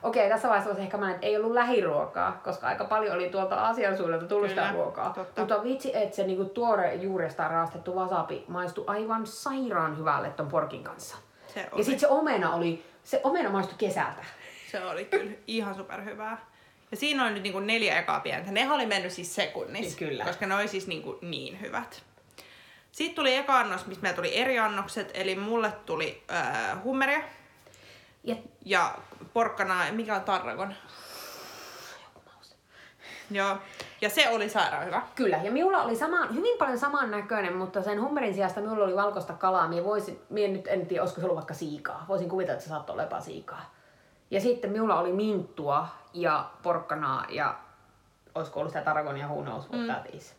Okei, 0.03 0.29
tässä 0.29 0.49
vaiheessa 0.49 0.71
voisi 0.71 0.83
ehkä 0.83 0.97
mä, 0.97 1.11
että 1.11 1.27
ei 1.27 1.37
ollut 1.37 1.53
lähiruokaa, 1.53 2.41
koska 2.45 2.67
aika 2.67 2.85
paljon 2.85 3.15
oli 3.15 3.29
tuolta 3.29 3.55
Aasian 3.57 3.97
suunnalta 3.97 4.27
tullut 4.27 4.49
sitä 4.49 4.61
Kyllä, 4.63 4.73
ruokaa. 4.73 5.13
totta. 5.15 5.41
Mutta 5.41 5.63
vitsi, 5.65 5.97
että 5.97 6.17
se 6.17 6.27
niinku 6.27 6.45
tuore 6.45 6.95
juuresta 6.95 7.49
raastettu 7.49 7.95
wasabi 7.97 8.45
maistui 8.49 8.85
aivan 8.87 9.27
sairaan 9.27 9.99
hyvälle 9.99 10.31
ton 10.31 10.49
porkin 10.49 10.85
kanssa. 10.85 11.17
Se 11.55 11.61
Ja 11.61 11.67
oli, 11.73 11.85
sitten 11.85 12.01
se 12.01 12.07
omena 12.09 12.55
oli, 12.55 12.85
se 13.05 13.21
omena 13.25 13.51
maistui 13.51 13.79
kesältä. 13.79 14.25
se 14.71 14.85
oli 14.85 15.05
kyllä 15.05 15.31
ihan 15.47 15.75
superhyvää. 15.75 16.47
Ja 16.91 16.97
siinä 16.97 17.25
oli 17.25 17.33
nyt 17.33 17.43
niinku 17.43 17.61
neljä 17.61 17.99
ekaa 17.99 18.21
pientä. 18.21 18.51
Ne 18.53 18.73
oli 18.73 18.87
mennyt 18.87 19.13
siis 19.13 19.35
sekunnissa. 19.35 19.99
Kyllä. 19.99 20.25
Koska 20.25 20.47
ne 20.47 20.55
oli 20.55 20.69
siis 20.69 20.87
niinku 20.87 21.19
niin 21.23 21.61
hyvät. 21.61 22.03
Sitten 22.93 23.15
tuli 23.17 23.35
eka 23.37 23.59
annos, 23.59 23.87
missä 23.87 24.03
meillä 24.03 24.17
tuli 24.17 24.37
eri 24.37 24.59
annokset. 24.59 25.11
Eli 25.15 25.35
mulle 25.35 25.73
tuli 25.87 26.23
äh, 26.33 26.83
hummeria 26.85 27.21
Ja 28.25 28.37
ja 28.65 28.95
porkkana, 29.33 29.75
mikä 29.91 30.15
on 30.17 30.23
tarragon. 30.23 30.75
Joo. 33.31 33.57
Ja 34.01 34.11
se 34.11 34.29
oli 34.29 34.49
sairaan 34.49 34.87
hyvä. 34.87 35.03
Kyllä, 35.15 35.37
ja 35.37 35.51
minulla 35.53 35.83
oli 35.83 35.97
sama, 35.97 36.27
hyvin 36.27 36.59
paljon 36.59 36.79
saman 36.79 37.11
näköinen, 37.11 37.57
mutta 37.57 37.83
sen 37.83 38.01
hummerin 38.03 38.35
sijasta 38.35 38.61
minulla 38.61 38.85
oli 38.85 38.97
valkoista 38.97 39.33
kalaa. 39.33 39.69
Mie 39.69 39.85
voisin, 39.85 40.21
mie 40.31 40.49
nyt 40.49 40.67
en 40.67 40.87
tiedä, 40.87 41.03
olisiko 41.03 41.21
se 41.21 41.25
ollut 41.27 41.37
vaikka 41.37 41.55
siikaa. 41.55 42.05
Voisin 42.09 42.29
kuvitella, 42.29 42.53
että 42.55 42.65
se 42.65 42.69
saattoi 42.69 42.95
olla 42.95 43.03
jopa 43.03 43.21
siikaa. 43.21 43.75
Ja 44.31 44.41
sitten 44.41 44.71
minulla 44.71 45.01
oli 45.01 45.13
minttua 45.13 45.89
ja 46.13 46.51
porkkanaa 46.63 47.27
ja 47.29 47.55
olisiko 48.35 48.61
ollut 48.61 48.73
sitä 48.73 48.85
tarragonia 48.85 49.27
who 49.29 49.43
knows 49.43 49.69
what 49.71 49.81
Mm. 49.81 49.87
that 49.87 50.15
is. 50.15 50.35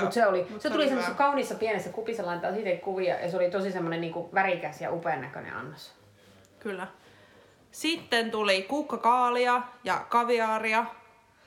Mutta 0.00 0.14
se, 0.14 0.26
oli, 0.26 0.46
mut 0.50 0.60
se, 0.62 0.68
se 0.68 0.74
tuli 0.74 0.86
semmoisessa 0.86 1.16
kauniissa 1.16 1.54
pienessä 1.54 1.90
kupissa 1.90 2.26
laittaa 2.26 2.52
siitä 2.52 2.84
kuvia 2.84 3.20
ja 3.20 3.30
se 3.30 3.36
oli 3.36 3.50
tosi 3.50 3.72
semmoinen 3.72 4.00
niinku 4.00 4.28
värikäs 4.34 4.80
ja 4.80 4.92
upean 4.92 5.20
näköinen 5.20 5.56
annos. 5.56 5.92
Kyllä. 6.60 6.86
Sitten 7.70 8.30
tuli 8.30 8.62
kukkakaalia 8.62 9.62
ja 9.84 10.06
kaviaaria. 10.08 10.84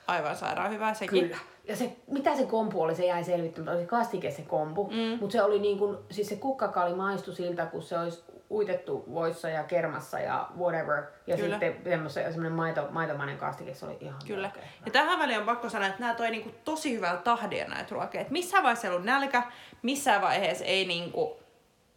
Aivan 0.06 0.36
sairaan 0.36 0.70
hyvä 0.70 0.94
sekin. 0.94 1.22
Kyllä. 1.22 1.36
Ja 1.64 1.76
se, 1.76 1.96
mitä 2.06 2.36
se 2.36 2.46
kompu 2.46 2.82
oli, 2.82 2.94
se 2.94 3.06
jäi 3.06 3.24
selvittämättä. 3.24 3.78
Oli 3.78 3.86
kastike 3.86 4.30
se 4.30 4.42
kompu, 4.42 4.90
mm. 4.90 5.18
mutta 5.20 5.32
se 5.32 5.42
oli 5.42 5.58
niin 5.58 5.78
kuin, 5.78 5.98
siis 6.10 6.28
se 6.28 6.36
kukkakaali 6.36 6.94
maistui 6.94 7.34
siltä, 7.34 7.66
kun 7.66 7.82
se 7.82 7.98
olisi 7.98 8.24
uitettu 8.50 9.04
voissa 9.14 9.48
ja 9.48 9.64
kermassa 9.64 10.20
ja 10.20 10.48
whatever. 10.58 11.02
Ja 11.26 11.36
Kyllä. 11.36 11.58
sitten 11.58 11.76
semmoinen, 11.84 12.10
semmoinen 12.10 12.52
maito, 12.52 12.88
maitomainen 12.90 13.38
kastike, 13.38 13.74
se 13.74 13.86
oli 13.86 13.96
ihan 14.00 14.18
Kyllä. 14.26 14.42
melkein. 14.42 14.66
Ja 14.86 14.92
tähän 14.92 15.18
väliin 15.18 15.38
on 15.38 15.46
pakko 15.46 15.68
sanoa, 15.68 15.88
että 15.88 16.00
nämä 16.00 16.14
toi 16.14 16.30
niinku 16.30 16.50
tosi 16.64 16.96
hyvää 16.96 17.16
tahdia 17.16 17.68
näitä 17.68 17.94
ruokia. 17.94 18.20
Et 18.20 18.30
missään 18.30 18.62
vaiheessa 18.62 18.86
ei 18.86 18.92
ollut 18.92 19.06
nälkä, 19.06 19.42
missään 19.82 20.22
vaiheessa 20.22 20.64
ei 20.64 20.84
niinku 20.84 21.38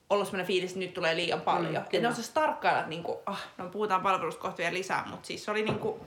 ollut 0.10 0.28
sellainen 0.28 0.48
fiilis, 0.48 0.72
että 0.72 0.80
nyt 0.80 0.94
tulee 0.94 1.16
liian 1.16 1.42
paljon. 1.42 1.74
Mm, 1.74 1.78
että 1.78 2.00
ne 2.00 2.08
osas 2.08 2.30
tarkkailla, 2.30 2.80
että 2.80 2.90
niinku, 2.90 3.22
ah, 3.26 3.48
no 3.58 3.70
puhutaan 3.70 4.02
palvelusta 4.02 4.42
kohta 4.42 4.58
vielä 4.58 4.74
lisää, 4.74 5.08
mutta 5.10 5.28
siis 5.28 5.46
se 5.46 5.52
oli 5.52 5.64
niinku 5.64 6.00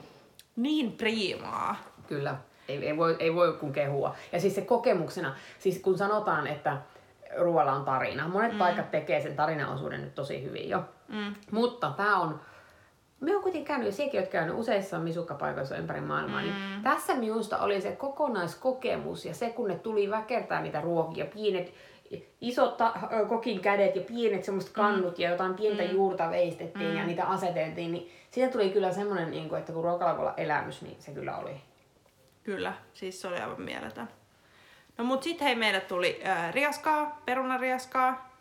niin 0.57 0.93
priimaa. 0.93 1.77
Kyllä, 2.07 2.37
ei, 2.69 2.87
ei, 2.87 2.97
voi, 2.97 3.17
ei 3.19 3.35
voi 3.35 3.53
kun 3.53 3.73
kehua. 3.73 4.15
Ja 4.33 4.41
siis 4.41 4.55
se 4.55 4.61
kokemuksena, 4.61 5.35
siis 5.59 5.79
kun 5.79 5.99
sanotaan, 5.99 6.47
että 6.47 6.77
ruoalla 7.39 7.73
on 7.73 7.85
tarina, 7.85 8.29
monet 8.29 8.53
mm. 8.53 8.59
paikat 8.59 8.91
tekee 8.91 9.21
sen 9.21 9.37
tarinaosuuden 9.37 10.03
nyt 10.03 10.15
tosi 10.15 10.43
hyvin 10.43 10.69
jo. 10.69 10.85
Mm. 11.09 11.35
Mutta 11.51 11.93
tämä 11.97 12.21
on, 12.21 12.41
me 13.21 13.37
on 13.37 13.43
kuitenkin 13.43 13.67
käynyt, 13.67 13.87
ja 13.87 13.93
sekin 13.93 14.21
olet 14.21 14.31
käynyt 14.31 14.59
useissa 14.59 14.99
misukkapaikoissa 14.99 15.77
ympäri 15.77 16.01
maailmaa, 16.01 16.41
mm. 16.41 16.47
niin 16.47 16.83
tässä 16.83 17.15
minusta 17.15 17.59
oli 17.59 17.81
se 17.81 17.93
kokonaiskokemus 17.93 19.25
ja 19.25 19.35
se, 19.35 19.51
kun 19.51 19.69
ne 19.69 19.79
tuli 19.79 20.11
väkertää 20.11 20.63
niitä 20.63 20.81
ruokia, 20.81 21.25
pienet 21.25 21.75
isot 22.41 22.77
ta- 22.77 22.95
kokin 23.29 23.61
kädet 23.61 23.97
ja 23.97 24.03
pienet 24.03 24.45
semmoiset 24.45 24.73
kannut 24.73 25.19
ja 25.19 25.31
jotain 25.31 25.55
pientä 25.55 25.83
mm. 25.83 25.91
juurta 25.91 26.31
veistettiin 26.31 26.91
mm. 26.91 26.97
ja 26.97 27.07
niitä 27.07 27.25
aseteltiin, 27.25 27.93
niin 27.93 28.11
siitä 28.31 28.53
tuli 28.53 28.71
kyllä 28.71 28.93
semmoinen, 28.93 29.31
niin 29.31 29.55
että 29.55 29.73
kun 29.73 29.85
ruokalla 29.85 30.17
voi 30.17 30.21
olla 30.21 30.35
elämys, 30.37 30.83
niin 30.83 30.97
se 30.99 31.13
kyllä 31.13 31.37
oli. 31.37 31.61
Kyllä, 32.43 32.73
siis 32.95 33.21
se 33.21 33.29
oli 33.29 33.37
aivan 33.37 33.63
mieletön. 33.63 34.09
No 34.99 35.05
mut 35.05 35.23
sit 35.23 35.41
hei 35.41 35.55
meille 35.55 35.81
tuli 35.81 36.23
äh, 36.27 36.53
riaskaa, 36.53 37.23
perunariaskaa. 37.25 38.35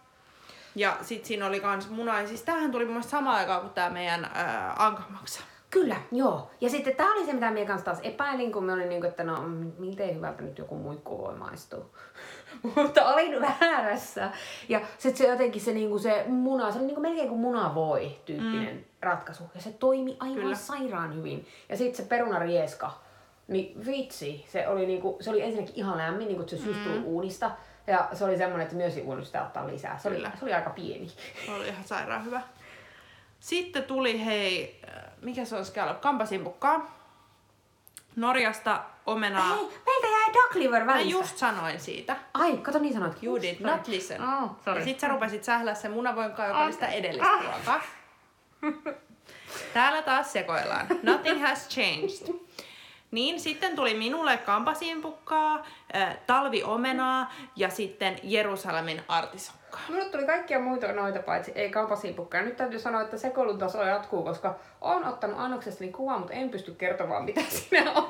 Ja 0.76 0.98
sit 1.02 1.26
siinä 1.26 1.46
oli 1.46 1.60
kans 1.60 1.90
muna. 1.90 2.22
Ja 2.22 2.28
siis 2.28 2.42
tämähän 2.42 2.72
tuli 2.72 2.86
mun 2.86 2.94
mielestä 2.94 3.12
samaan 3.12 3.36
aikaan 3.36 3.62
kuin 3.62 3.74
tää 3.74 3.90
meidän 3.90 4.26
äh, 4.26 4.82
ankamaksa. 4.82 5.42
Kyllä, 5.74 5.96
joo. 6.12 6.52
Ja 6.62 6.70
sitten 6.70 6.96
tämä 6.96 7.14
oli 7.14 7.26
se, 7.26 7.34
mitä 7.34 7.52
minä 7.52 7.66
kanssa 7.66 7.86
taas 7.86 8.00
epäilin, 8.04 8.52
kun 8.52 8.64
me 8.64 8.74
olin 8.74 8.90
niin 8.90 9.02
kuin, 9.02 9.10
että 9.10 9.24
no, 9.24 9.44
miten 9.78 10.16
hyvältä 10.16 10.42
nyt 10.42 10.58
joku 10.58 10.76
muikku 10.76 11.18
voi 11.18 11.36
maistua. 11.36 11.86
Mutta 12.76 13.06
olin 13.06 13.42
väärässä. 13.42 14.32
Ja 14.70 14.82
sitten 14.98 15.18
se 15.18 15.32
jotenkin 15.32 15.62
se, 15.62 15.74
niin 15.74 15.90
kuin 15.90 16.02
se 16.02 16.24
muna, 16.28 16.72
se 16.72 16.78
oli 16.78 16.86
niin 16.86 16.96
kuin 16.96 17.02
melkein 17.02 17.30
kuin 17.30 17.42
muna 17.42 17.76
voi 17.76 18.18
tyyppinen 18.26 18.76
mm. 18.76 18.84
ratkaisu. 19.02 19.44
Ja 19.56 19.62
se 19.62 19.72
toimi 19.72 20.18
aivan. 20.20 20.36
Kyllä. 20.36 20.56
sairaan 20.56 21.16
hyvin. 21.16 21.48
Ja 21.70 21.78
sitten 21.78 22.04
se 22.04 22.10
perunarieska, 22.10 22.92
niin 23.48 23.86
vitsi, 23.86 24.46
se 24.48 24.68
oli, 24.68 24.86
niin 24.86 25.02
kuin, 25.02 25.24
se 25.24 25.30
oli 25.30 25.42
ensinnäkin 25.42 25.76
ihan 25.76 25.98
lämmin, 25.98 26.28
niin 26.28 26.38
kuin 26.38 26.50
se 26.50 26.56
just 26.56 26.84
tuli 26.84 27.00
uunista. 27.04 27.52
Ja 27.88 28.10
se 28.14 28.26
oli 28.26 28.38
semmoinen, 28.38 28.64
että 28.66 28.76
myös 28.76 28.98
ei 28.98 29.06
voinut 29.06 29.26
sitä 29.26 29.44
ottaa 29.44 29.68
lisää. 29.68 29.98
Se 29.98 30.08
oli, 30.08 30.20
se 30.40 30.46
oli 30.46 30.54
aika 30.54 30.70
pieni. 30.70 31.08
Oli 31.56 31.68
ihan 31.68 31.84
sairaan 31.84 32.26
hyvä. 32.26 32.42
Sitten 33.40 33.84
tuli 33.84 34.26
hei, 34.26 34.82
äh, 34.88 35.04
mikä 35.22 35.46
se 35.46 35.56
on 35.56 35.66
scallop? 35.66 36.02
Kampasimpukkaa. 36.02 37.00
Norjasta 38.16 38.84
omenaa. 39.06 39.56
Hei, 39.56 39.66
meiltä 39.86 40.08
jäi 40.08 40.34
duck 40.34 40.56
liver 40.56 40.84
Mä 40.84 40.94
välistä. 40.94 41.12
just 41.12 41.38
sanoin 41.38 41.80
siitä. 41.80 42.16
Ai, 42.34 42.58
kato 42.58 42.80
niin 42.80 42.94
sanoit. 42.94 43.24
You 43.24 43.42
did 43.42 43.56
not 43.60 43.88
listen. 43.88 44.22
Oh, 44.22 44.50
sorry. 44.66 44.80
Ja 44.80 44.86
sit 44.86 45.00
sä 45.00 45.08
rupesit 45.08 45.44
sählää 45.44 45.76
sen 45.76 45.92
munavoinkaan, 45.92 46.50
joka 46.50 46.64
oli 46.64 46.74
sitä 46.74 46.88
edellistä 46.88 47.28
ruokaa. 47.44 47.82
Täällä 49.74 50.02
taas 50.02 50.34
sekoillaan. 50.34 50.88
Nothing 51.04 51.42
has 51.42 51.70
changed. 51.70 52.36
Niin, 53.13 53.39
sitten 53.39 53.75
tuli 53.75 53.93
minulle 53.93 54.38
kampasimpukkaa, 54.38 55.65
äh, 55.96 56.17
talviomenaa 56.27 57.34
ja 57.55 57.70
sitten 57.70 58.20
Jerusalemin 58.24 59.01
artisokkaa. 59.08 59.82
Minulle 59.89 60.10
tuli 60.10 60.25
kaikkia 60.25 60.60
muita 60.60 60.91
noita 60.91 61.19
paitsi 61.19 61.52
ei 61.56 61.69
kaupasiipukkaa. 61.69 62.41
Nyt 62.41 62.58
täytyy 62.58 62.80
sanoa, 62.80 63.02
että 63.02 63.17
sekoilun 63.17 63.58
taso 63.58 63.84
jatkuu, 63.84 64.23
koska 64.23 64.60
olen 64.82 65.06
ottanut 65.06 65.39
annoksestani 65.39 65.91
kuvaa, 65.91 66.19
mutta 66.19 66.34
en 66.34 66.49
pysty 66.49 66.71
kertomaan 66.71 67.23
mitä 67.23 67.41
siinä 67.49 67.91
on. 67.91 68.10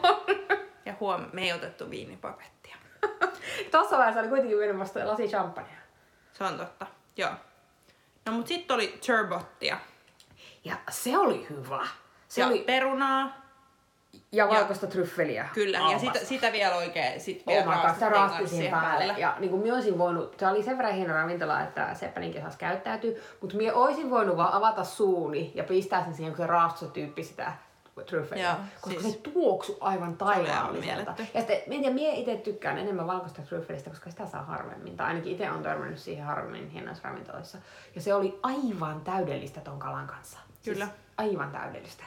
Ja 0.85 0.93
huom, 0.99 1.25
me 1.33 1.41
ei 1.41 1.53
otettu 1.53 1.89
viinipakettia. 1.89 2.75
Tuossa 3.71 3.97
vaiheessa 3.97 4.19
oli 4.19 4.29
kuitenkin 4.29 4.57
mennyt 4.57 4.79
vasta 4.79 5.07
lasi 5.07 5.27
champagnea. 5.27 5.81
Se 6.33 6.43
on 6.43 6.57
totta, 6.57 6.85
joo. 7.17 7.31
No 8.25 8.31
mut 8.31 8.47
sitten 8.47 8.75
oli 8.75 8.99
turbottia. 9.07 9.77
Ja 10.63 10.75
se 10.89 11.17
oli 11.17 11.47
hyvä. 11.49 11.87
Se 12.27 12.41
ja 12.41 12.47
oli 12.47 12.59
perunaa, 12.59 13.42
ja 14.31 14.49
valkoista 14.49 14.87
tryffeliä. 14.87 15.49
kyllä. 15.53 15.77
Ja 15.77 15.83
Almasta. 15.83 16.13
sitä, 16.13 16.25
sitä 16.25 16.51
vielä 16.51 16.75
oikein 16.75 17.21
sit 17.21 17.43
vielä 17.47 17.75
Oh 17.75 17.81
god, 17.81 17.93
sitä 17.93 18.09
raastettiin 18.09 18.11
raasti 18.11 18.37
kanssa 18.37 18.55
siihen 18.57 18.71
päälle. 18.79 19.15
Ja 19.17 19.35
niin 19.39 19.49
kuin 19.49 19.61
minä 19.61 19.75
olisin 19.75 19.97
voinut, 19.97 20.35
se 20.39 20.47
oli 20.47 20.63
sen 20.63 20.77
verran 20.77 20.95
hieno 20.95 21.13
ravintola, 21.13 21.61
että 21.61 21.93
Seppäninkin 21.93 22.41
saisi 22.41 22.57
käyttäytyä, 22.57 23.11
mutta 23.41 23.57
minä 23.57 23.73
olisin 23.73 24.09
voinut 24.09 24.37
vaan 24.37 24.53
avata 24.53 24.83
suuni 24.83 25.51
ja 25.55 25.63
pistää 25.63 26.03
sen 26.03 26.13
siihen, 26.13 26.33
kun 26.33 26.45
se 26.45 26.47
raastoi 26.47 26.89
tyyppi 26.89 27.23
sitä 27.23 27.53
tryffeliä. 28.05 28.45
Joo, 28.45 28.55
koska 28.81 29.01
siis- 29.01 29.13
se 29.13 29.19
tuoksu 29.19 29.77
aivan 29.81 30.17
taivaalliselta. 30.17 31.13
Ja 31.33 31.39
sitten, 31.39 31.57
minä, 31.67 31.89
minä 31.89 32.13
itse 32.13 32.35
tykkään 32.35 32.77
enemmän 32.77 33.07
valkoista 33.07 33.41
tryffelistä, 33.41 33.89
koska 33.89 34.09
sitä 34.09 34.25
saa 34.25 34.43
harvemmin. 34.43 34.97
Tai 34.97 35.07
ainakin 35.07 35.31
itse 35.31 35.51
olen 35.51 35.63
törmännyt 35.63 35.99
siihen 35.99 36.25
harvemmin 36.25 36.69
hienoissa 36.69 37.09
ravintoloissa. 37.09 37.57
Ja 37.95 38.01
se 38.01 38.13
oli 38.13 38.39
aivan 38.43 39.01
täydellistä 39.01 39.61
ton 39.61 39.79
kalan 39.79 40.07
kanssa. 40.07 40.39
Kyllä. 40.65 40.85
Siis 40.85 40.97
aivan 41.17 41.51
täydellistä. 41.51 42.03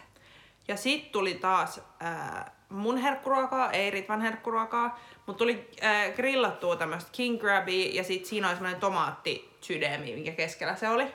Ja 0.68 0.76
sit 0.76 1.12
tuli 1.12 1.34
taas 1.34 1.80
äh, 2.04 2.44
mun 2.68 2.96
herkkuruokaa, 2.96 3.70
ei 3.70 3.90
Ritvan 3.90 4.20
herkkuruokaa, 4.20 5.00
mutta 5.26 5.38
tuli 5.38 5.70
äh, 5.84 6.12
grillattua 6.16 6.76
tämmöistä 6.76 7.10
king 7.12 7.40
crabia 7.40 7.90
ja 7.94 8.04
sit 8.04 8.24
siinä 8.24 8.48
oli 8.48 8.56
semmoinen 8.56 8.80
tomaatti 8.80 9.56
sydämi, 9.60 10.14
mikä 10.16 10.32
keskellä 10.32 10.76
se 10.76 10.88
oli. 10.88 11.06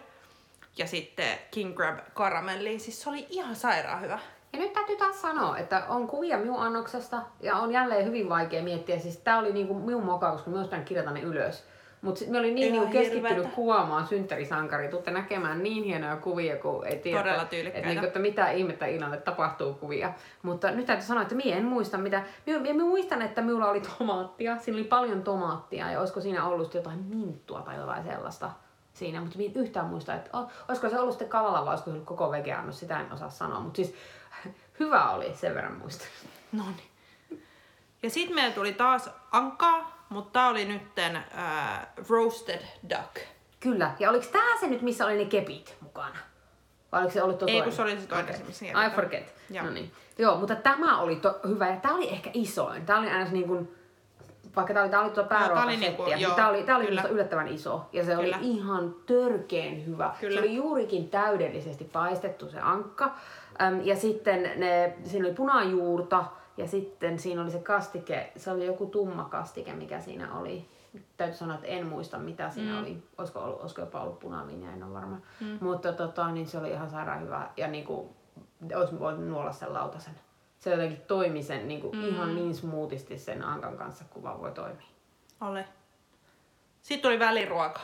Ja 0.78 0.88
sitten 0.88 1.38
king 1.52 1.76
crab 1.76 2.00
karamelli, 2.14 2.80
siis 2.80 3.02
se 3.02 3.10
oli 3.10 3.28
ihan 3.30 3.56
sairaan 3.56 4.02
hyvä. 4.02 4.20
Ja 4.54 4.60
nyt 4.60 4.74
täytyy 4.74 4.98
taas 4.98 5.22
sanoa, 5.22 5.58
että 5.58 5.86
on 5.90 6.08
kuvia 6.08 6.38
minun 6.38 6.60
annoksesta 6.60 7.22
ja 7.40 7.56
on 7.56 7.72
jälleen 7.72 8.06
hyvin 8.06 8.30
vaikea 8.30 8.64
miettiä. 8.64 9.00
Siis 9.00 9.18
tää 9.18 9.40
oli 9.40 9.54
niinku 9.54 9.74
minun 9.74 10.06
moka, 10.06 10.32
koska 10.32 10.50
minä 10.50 10.60
olisi 10.60 10.70
pitänyt 10.70 10.88
kirjata 10.88 11.12
ne 11.12 11.22
ylös. 11.22 11.64
Mutta 12.02 12.26
me 12.28 12.40
olin 12.40 12.56
niin 12.56 12.72
niinku 12.72 12.92
keskittynyt 12.92 13.30
hirveetä. 13.30 13.56
kuvaamaan 13.56 14.08
synttärisankari. 14.08 14.88
Tuutte 14.88 15.12
näkemään 15.12 15.64
niin 15.64 15.84
hienoja 15.84 16.16
kuvia, 16.18 16.58
kun 16.58 16.88
ei 16.88 17.00
tiedä, 17.00 17.20
Todella 17.20 17.48
että, 17.74 17.88
niinku, 17.88 18.06
että 18.06 18.20
mitä 18.20 18.52
ihmettä 18.52 18.86
Ilalle 18.86 19.18
tapahtuu 19.18 19.74
kuvia. 19.74 20.14
Mutta 20.44 20.72
nyt 20.72 20.86
täytyy 20.86 21.06
sanoa, 21.06 21.22
että 21.22 21.36
minä 21.36 21.58
en 21.58 21.66
muista 21.66 21.98
mitä. 21.98 22.24
Minä, 22.46 22.60
minä 22.60 22.84
muistan, 22.84 23.22
että 23.22 23.42
minulla 23.42 23.70
oli 23.70 23.82
tomaattia. 23.98 24.58
Siinä 24.58 24.78
oli 24.78 24.88
paljon 24.88 25.24
tomaattia 25.24 25.92
ja 25.92 26.00
olisiko 26.00 26.22
siinä 26.22 26.46
ollut 26.46 26.74
jotain 26.74 27.00
minttua 27.00 27.62
tai 27.62 27.78
jotain 27.78 28.04
sellaista 28.04 28.52
siinä, 28.94 29.22
mutta 29.22 29.38
minä 29.38 29.54
yhtään 29.56 29.86
muista, 29.86 30.14
että 30.14 30.30
olisiko 30.68 30.90
se 30.90 31.00
ollut 31.00 31.14
sitten 31.14 31.30
kalalla 31.30 31.66
vai 31.66 31.70
olisiko 31.70 31.90
se 31.90 31.94
ollut 31.94 32.08
koko 32.08 32.32
vegeannos, 32.32 32.80
sitä 32.80 33.00
en 33.00 33.12
osaa 33.12 33.30
sanoa, 33.30 33.60
mutta 33.60 33.76
siis 33.76 33.96
hyvä 34.80 35.10
oli, 35.10 35.34
sen 35.36 35.56
verran 35.56 35.78
muistan. 35.78 36.08
No 36.52 36.64
niin. 36.64 36.92
Ja 38.04 38.10
sitten 38.10 38.36
meillä 38.36 38.56
tuli 38.56 38.74
taas 38.74 39.10
ankkaa, 39.32 39.91
mutta 40.12 40.40
tää 40.40 40.50
oli 40.50 40.66
nytten 40.66 41.16
äh, 41.16 41.88
roasted 42.10 42.62
duck. 42.90 43.28
Kyllä, 43.60 43.92
ja 44.00 44.10
oliko 44.10 44.26
tää 44.32 44.58
se 44.60 44.68
nyt, 44.68 44.82
missä 44.82 45.06
oli 45.06 45.18
ne 45.18 45.26
kepit 45.26 45.76
mukana? 45.82 46.16
Vai 46.92 47.02
oliko 47.02 47.14
se 47.14 47.24
ollut 47.24 47.38
tuo 47.38 47.48
Ei, 47.48 47.62
kun 47.62 47.72
se 47.72 47.82
oli 47.82 48.00
se 48.00 48.08
toinen, 48.08 48.36
Okei. 48.36 48.48
missä 48.48 48.66
I 48.66 48.90
forget. 48.96 49.34
Joo. 49.50 49.66
No 49.66 49.72
niin. 49.72 49.92
Joo, 50.18 50.36
mutta 50.36 50.56
tämä 50.56 51.00
oli 51.00 51.16
to- 51.16 51.40
hyvä 51.48 51.68
ja 51.68 51.76
tämä 51.76 51.96
oli 51.96 52.10
ehkä 52.10 52.30
isoin. 52.34 52.86
Tämä 52.86 53.00
oli 53.00 53.10
aina 53.10 53.32
niin 53.32 53.48
kuin, 53.48 53.76
vaikka 54.56 54.74
tämä 54.74 54.84
oli, 54.84 54.92
tää 54.92 55.02
oli 55.02 55.10
tuo 55.10 55.24
tää 55.24 55.38
oli 55.38 55.48
pääruokasettiä, 55.48 55.90
niinku, 55.90 56.06
niin 56.06 56.32
tämä 56.36 56.50
oli, 56.50 56.64
tää 56.64 56.76
oli 56.76 56.86
kyllä. 56.86 57.04
yllättävän 57.10 57.48
iso. 57.48 57.90
Ja 57.94 58.06
se 58.06 58.16
Kyllä. 58.16 58.38
oli 58.38 58.48
ihan 58.48 58.96
törkeen 59.06 59.86
hyvä. 59.86 60.16
Kyllä. 60.20 60.34
Se 60.34 60.40
oli 60.40 60.56
juurikin 60.56 61.10
täydellisesti 61.10 61.84
paistettu 61.84 62.50
se 62.50 62.60
ankka. 62.60 63.16
Äm, 63.62 63.82
ja 63.84 63.96
sitten 63.96 64.52
ne, 64.56 64.94
siinä 65.04 65.28
oli 65.28 65.36
punajuurta 65.36 66.26
ja 66.58 66.68
sitten 66.68 67.20
siinä 67.20 67.42
oli 67.42 67.52
se 67.52 67.60
kastike, 67.60 68.32
se 68.36 68.52
oli 68.52 68.66
joku 68.66 68.86
tumma 68.86 69.24
kastike, 69.24 69.74
mikä 69.74 70.00
siinä 70.00 70.40
oli. 70.40 70.70
Täytyy 71.18 71.38
sanoa, 71.38 71.56
että 71.56 71.68
en 71.68 71.88
muista 71.88 72.18
mitä 72.18 72.50
siinä 72.50 72.72
Mm. 72.74 72.80
oli. 72.82 73.04
Olisiko, 73.18 73.40
ollut, 73.40 73.62
olisiko 73.62 73.82
jopa 73.82 74.02
ollut 74.02 74.20
punaviiniä, 74.20 74.74
en 74.74 74.84
ole 74.84 74.94
varma. 74.94 75.18
Mm. 75.40 75.58
Mutta 75.62 75.94
tota, 75.94 76.32
niin 76.32 76.48
se 76.48 76.58
oli 76.58 76.70
ihan 76.72 76.90
sairaan 76.90 77.22
hyvä. 77.22 77.50
Ja 77.58 77.68
niinku, 77.68 78.16
olisi 78.76 79.00
voinut 79.00 79.28
nuolla 79.28 79.52
sen 79.52 79.74
lautasen. 79.74 80.14
Se 80.60 80.70
jotenkin 80.72 81.02
toimi 81.02 81.44
sen 81.44 81.68
niinku, 81.68 81.92
mm. 81.92 82.04
ihan 82.08 82.36
niin 82.36 82.56
smoothisti 82.56 83.18
sen 83.18 83.44
ankan 83.44 83.78
kanssa, 83.78 84.06
kun 84.10 84.24
vaan 84.24 84.42
voi 84.42 84.52
toimia. 84.52 84.86
Oli. 85.42 85.64
Sitten 86.82 87.10
tuli 87.10 87.20
väliruoka. 87.20 87.80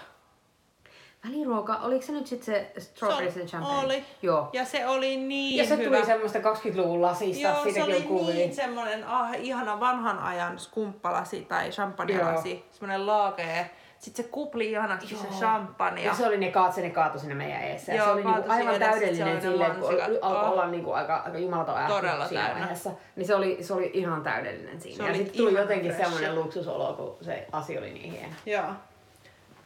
Väliruoka, 1.25 1.75
oliko 1.75 2.06
se 2.06 2.12
nyt 2.12 2.27
sitten 2.27 2.45
se 2.45 2.82
strawberries 2.82 3.34
Se 3.34 3.39
and 3.39 3.49
champagne? 3.49 3.86
oli. 3.86 4.03
Joo. 4.21 4.49
Ja 4.53 4.65
se 4.65 4.88
oli 4.88 5.17
niin 5.17 5.58
Ja 5.58 5.65
se 5.65 5.77
hyvä. 5.77 5.97
tuli 5.97 6.06
semmoista 6.06 6.39
20-luvun 6.39 7.01
lasista, 7.01 7.47
Joo, 7.47 7.73
se 7.73 7.84
oli 7.84 7.95
on 7.95 8.03
kuvia. 8.03 8.34
niin 8.36 8.56
semmonen 8.56 9.03
ah, 9.08 9.30
ihana 9.39 9.80
vanhan 9.80 10.19
ajan 10.19 10.60
skumppalasi 10.60 11.41
tai 11.41 11.69
champagne-lasi. 11.69 12.65
Semmonen 12.71 13.08
laakee. 13.08 13.69
Sitten 13.99 14.25
se 14.25 14.32
kupli 14.32 14.71
ihanasti 14.71 15.08
se 15.15 15.27
champagne. 15.27 16.03
Ja 16.03 16.13
se 16.13 16.27
oli 16.27 16.38
ne 16.38 16.51
kaat, 16.51 16.73
se 16.73 16.82
ne 16.82 16.89
kaatui 16.89 17.19
sinne 17.19 17.36
meidän 17.36 17.62
eessä. 17.62 17.93
Joo, 17.93 18.06
se 18.06 18.12
oli 18.12 18.23
niinku 18.23 18.41
aivan 18.51 18.75
edessä, 18.75 18.91
täydellinen 18.91 19.41
silleen, 19.41 19.71
kun 19.71 19.80
mansikat. 19.80 20.10
alkoi 20.21 20.45
Oh. 20.45 20.51
olla 20.51 20.67
niinku 20.67 20.91
aika, 20.91 21.15
aika 21.25 21.38
jumalaton 21.38 21.77
ähky 21.77 21.93
Todella 21.93 22.27
siinä 22.27 22.43
täynnä. 22.43 22.60
vaiheessa. 22.60 22.91
Niin 23.15 23.27
se 23.27 23.36
oli, 23.36 23.58
se 23.62 23.73
oli 23.73 23.91
ihan 23.93 24.23
täydellinen 24.23 24.82
siinä. 24.82 25.03
Se 25.03 25.10
ja 25.12 25.15
sitten 25.17 25.38
tuli 25.38 25.53
jotenkin 25.58 25.91
fresh. 25.91 26.03
semmoinen 26.03 26.36
luksusolo, 26.36 26.93
kun 26.93 27.17
se 27.21 27.47
asia 27.51 27.80
oli 27.80 27.93
niin 27.93 28.12
hieno. 28.12 28.34
Joo. 28.45 28.73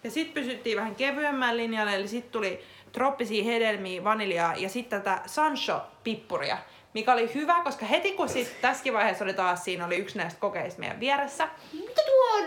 Ja 0.04 0.12
sitten 0.12 0.44
pysyttiin 0.44 0.78
vähän 0.78 0.96
kevyemmän 0.96 1.58
linjalle, 1.58 1.96
eli 1.96 2.08
sitten 2.08 2.32
tuli 2.32 2.64
troppisia 2.92 3.44
hedelmiä, 3.44 4.04
vaniljaa 4.04 4.56
ja 4.56 4.70
sitten 4.70 5.02
tätä 5.02 5.22
Sancho-pippuria, 5.26 6.58
mikä 6.94 7.14
oli 7.14 7.34
hyvä, 7.34 7.62
koska 7.64 7.86
heti 7.86 8.12
kun 8.12 8.30
sit 8.30 8.62
tässäkin 8.62 8.94
vaiheessa 8.94 9.24
oli 9.24 9.34
taas, 9.34 9.64
siinä 9.64 9.86
oli 9.86 9.96
yksi 9.96 10.18
näistä 10.18 10.40
kokeista 10.40 10.80
meidän 10.80 11.00
vieressä, 11.00 11.48
Mitä 11.74 12.02
tuo 12.06 12.38
on? 12.38 12.46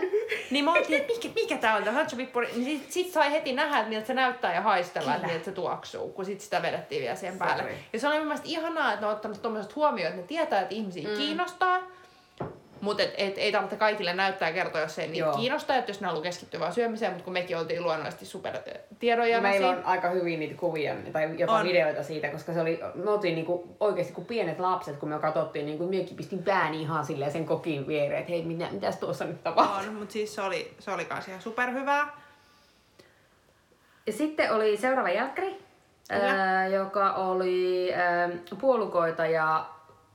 niin 0.51 0.65
mä 0.65 0.73
oltiin, 0.73 1.01
että 1.01 1.13
mikä, 1.13 1.29
mikä 1.35 1.57
tää 1.57 1.75
on 1.75 1.83
tää 1.83 1.93
Sancho-pippuri, 1.93 2.47
niin 2.55 2.79
sit, 2.79 2.91
sit 2.91 3.13
sai 3.13 3.31
heti 3.31 3.53
nähdä, 3.53 3.77
että 3.77 3.89
miltä 3.89 4.07
se 4.07 4.13
näyttää 4.13 4.53
ja 4.55 4.61
haistella, 4.61 5.11
että 5.11 5.21
Kyllä. 5.21 5.33
miltä 5.33 5.45
se 5.45 5.51
tuoksuu, 5.51 6.09
kun 6.09 6.25
sit 6.25 6.41
sitä 6.41 6.61
vedettiin 6.61 7.01
vielä 7.01 7.15
siihen 7.15 7.37
päälle. 7.37 7.63
Sori. 7.63 7.75
Ja 7.93 7.99
se 7.99 8.07
oli 8.07 8.17
mun 8.17 8.27
mielestä 8.27 8.47
ihanaa, 8.49 8.93
että 8.93 9.01
ne 9.01 9.07
on 9.07 9.13
ottanut 9.13 9.41
tommoset 9.41 9.75
huomioon, 9.75 10.09
että 10.09 10.21
ne 10.21 10.27
tietää, 10.27 10.61
että 10.61 10.75
ihmisiä 10.75 11.09
mm. 11.09 11.17
kiinnostaa, 11.17 11.81
mutta 12.85 13.03
et, 13.03 13.13
et, 13.17 13.37
ei 13.37 13.51
tarvitse 13.51 13.75
kaikille 13.75 14.13
näyttää 14.13 14.49
ja 14.49 14.53
kertoa, 14.53 14.81
jos 14.81 14.99
ei 14.99 15.07
niitä 15.07 15.25
Joo. 15.25 15.37
kiinnostaa, 15.37 15.75
että 15.75 15.89
jos 15.89 16.01
ne 16.01 16.07
haluaa 16.07 16.23
keskittyä 16.23 16.59
vaan 16.59 16.73
syömiseen, 16.73 17.11
mutta 17.11 17.23
kun 17.23 17.33
mekin 17.33 17.57
oltiin 17.57 17.83
luonnollisesti 17.83 18.25
super 18.25 18.57
tiedonjanoisia. 18.99 19.61
Meillä 19.61 19.77
on 19.77 19.85
aika 19.85 20.09
hyvin 20.09 20.39
niitä 20.39 20.55
kuvia 20.55 20.95
tai 21.13 21.39
jopa 21.39 21.53
On. 21.53 21.65
videoita 21.65 22.03
siitä, 22.03 22.29
koska 22.29 22.53
se 22.53 22.61
oli, 22.61 22.79
me 22.95 23.11
oltiin 23.11 23.35
niinku 23.35 23.75
oikeasti 23.79 24.13
kuin 24.13 24.25
pienet 24.25 24.59
lapset, 24.59 24.97
kun 24.97 25.09
me 25.09 25.19
katsottiin, 25.19 25.65
niinku, 25.65 25.87
minäkin 25.87 26.17
pistin 26.17 26.43
pääni 26.43 26.81
ihan 26.81 27.05
silleen 27.05 27.31
sen 27.31 27.45
kokin 27.45 27.87
viereen, 27.87 28.19
että 28.19 28.31
hei, 28.31 28.43
mitä, 28.43 28.67
mitäs 28.71 28.97
tuossa 28.97 29.25
nyt 29.25 29.43
tapahtuu. 29.43 29.89
On, 29.89 29.95
mutta 29.95 30.13
siis 30.13 30.35
se 30.35 30.41
oli, 30.41 30.73
se 30.79 30.91
oli 30.91 31.05
kans 31.05 31.27
ihan 31.27 31.41
superhyvää. 31.41 32.21
Ja 34.07 34.13
sitten 34.13 34.53
oli 34.53 34.77
seuraava 34.77 35.09
jälkkäri, 35.09 35.59
ää, 36.09 36.67
joka 36.67 37.13
oli 37.13 37.93
ää, 37.93 38.29
puolukoita 38.61 39.25
ja 39.25 39.65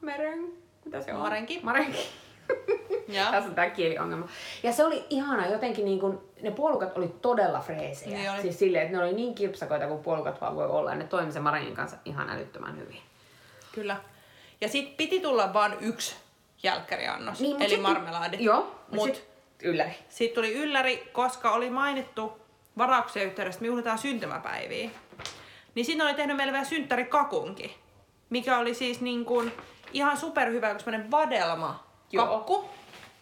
meren... 0.00 0.60
Mitä 0.84 1.02
se 1.02 1.14
on? 1.14 1.20
Marenki. 1.20 1.60
Marenki. 1.62 2.08
Ja. 3.08 3.30
Tässä 3.30 3.48
on 3.48 3.54
tää 3.54 3.70
kieliongelma. 3.70 4.28
Ja 4.62 4.72
se 4.72 4.84
oli 4.84 5.04
ihana, 5.10 5.46
jotenkin 5.46 5.84
niin 5.84 6.00
kun, 6.00 6.28
ne 6.42 6.50
puolukat 6.50 6.98
oli 6.98 7.08
todella 7.22 7.60
freesejä. 7.60 8.18
Niin 8.18 8.30
oli. 8.30 8.42
Siis 8.42 8.58
silleen, 8.58 8.86
että 8.86 8.96
ne 8.98 9.04
oli 9.04 9.12
niin 9.12 9.34
kipsakoita 9.34 9.86
kuin 9.86 10.02
puolukat 10.02 10.40
vaan 10.40 10.56
voi 10.56 10.66
olla. 10.66 10.90
Ja 10.90 10.96
ne 10.96 11.04
toimi 11.04 11.32
sen 11.32 11.42
marengin 11.42 11.74
kanssa 11.74 11.96
ihan 12.04 12.30
älyttömän 12.30 12.76
hyvin. 12.78 12.98
Kyllä. 13.72 13.96
Ja 14.60 14.68
sit 14.68 14.96
piti 14.96 15.20
tulla 15.20 15.52
vaan 15.52 15.76
yksi 15.80 16.16
jälkkäriannos, 16.62 17.40
Niin, 17.40 17.62
eli 17.62 17.68
sit- 17.70 17.82
marmelaadi. 17.82 18.36
Joo. 18.40 18.74
Mut- 18.92 19.04
sit, 19.04 19.28
ylläri. 19.62 19.94
Sitten 20.08 20.34
tuli 20.34 20.54
ylläri, 20.54 21.08
koska 21.12 21.52
oli 21.52 21.70
mainittu 21.70 22.32
varauksen 22.78 23.22
yhteydessä, 23.22 23.56
että 23.58 23.62
me 23.62 23.66
juhlitaan 23.66 23.98
syntymäpäiviä. 23.98 24.90
Niin 25.74 25.84
siinä 25.86 26.04
oli 26.04 26.14
tehnyt 26.14 26.36
meille 26.36 26.52
vielä 26.52 26.64
synttärikakunki, 26.64 27.76
mikä 28.30 28.58
oli 28.58 28.74
siis 28.74 29.00
niin 29.00 29.24
kuin 29.24 29.52
ihan 29.92 30.16
superhyvä, 30.16 30.74
kun 30.84 31.10
vadelma 31.10 31.89
Joo. 32.12 32.26
kakku, 32.26 32.68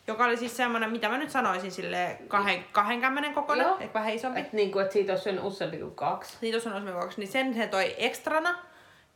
joka 0.07 0.24
oli 0.24 0.37
siis 0.37 0.57
semmoinen, 0.57 0.90
mitä 0.90 1.09
mä 1.09 1.18
nyt 1.18 1.31
sanoisin, 1.31 1.72
sille 1.72 2.18
kahden, 2.29 2.64
kahden 2.72 3.01
kämmenen 3.01 3.35
kokoinen, 3.35 3.66
Joo. 3.66 3.79
ehkä 3.81 3.94
vähän 3.98 4.14
isompi. 4.14 4.40
Et 4.40 4.53
niin 4.53 4.72
kuin, 4.72 4.83
että 4.83 4.92
siitä 4.92 5.12
olisi 5.12 5.22
syönyt 5.22 5.44
useampi 5.44 5.77
kuin 5.77 5.94
kaksi. 5.94 6.37
Siitä 6.40 6.70
on 6.70 6.77
osmi 6.77 6.94
vuoksi, 6.94 7.20
niin 7.20 7.33
sen 7.33 7.55
se 7.55 7.66
toi 7.66 7.94
ekstrana. 7.98 8.59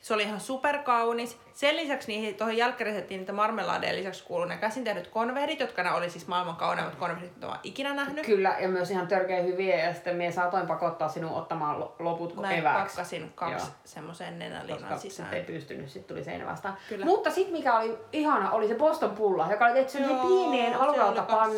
Se 0.02 0.14
oli 0.14 0.22
ihan 0.22 0.40
superkaunis. 0.40 1.38
Sen 1.52 1.76
lisäksi 1.76 2.08
niihin 2.12 2.34
tuohon 2.34 2.56
jälkkärisettiin 2.56 3.18
niitä 3.20 3.32
marmelaadeja 3.32 3.94
lisäksi 3.94 4.24
kuului 4.24 4.48
ne 4.48 4.56
käsin 4.56 4.84
tehdyt 4.84 5.06
konvehdit, 5.06 5.60
jotka 5.60 5.82
ne 5.82 5.92
oli 5.92 6.10
siis 6.10 6.26
maailman 6.26 6.56
kauneimmat 6.56 6.94
konvehdit, 6.94 7.34
mitä 7.34 7.58
ikinä 7.62 7.94
nähnyt. 7.94 8.26
Kyllä, 8.26 8.56
ja 8.60 8.68
myös 8.68 8.90
ihan 8.90 9.06
törkeä 9.08 9.42
hyviä. 9.42 9.76
Ja 9.76 9.94
sitten 9.94 10.16
minä 10.16 10.30
saatoin 10.30 10.66
pakottaa 10.66 11.08
sinun 11.08 11.30
ottamaan 11.32 11.80
lo- 11.80 11.96
loput 11.98 12.36
Mä 12.36 12.50
evääksi. 12.52 12.96
pakkasin 12.96 13.32
kaksi 13.34 13.54
Joo. 13.66 13.74
semmoiseen 13.84 14.32
koska 14.34 14.44
nenälinan 14.44 14.78
sitten 14.78 14.98
sisään. 15.00 15.34
ei 15.34 15.42
pystynyt, 15.42 15.90
sitten 15.90 16.14
tuli 16.14 16.24
seinä 16.24 16.46
vastaan. 16.46 16.76
Kyllä. 16.88 17.04
Mutta 17.04 17.30
sitten 17.30 17.52
mikä 17.52 17.78
oli 17.78 17.98
ihana, 18.12 18.50
oli 18.50 18.68
se 18.68 18.74
Boston 18.74 19.10
pulla, 19.10 19.46
joka 19.50 19.64
oli 19.64 19.74
tehty 19.74 19.92
sellaiseen 19.92 20.26
pieneen 20.28 20.80
oli 20.80 20.98
kans 21.26 21.54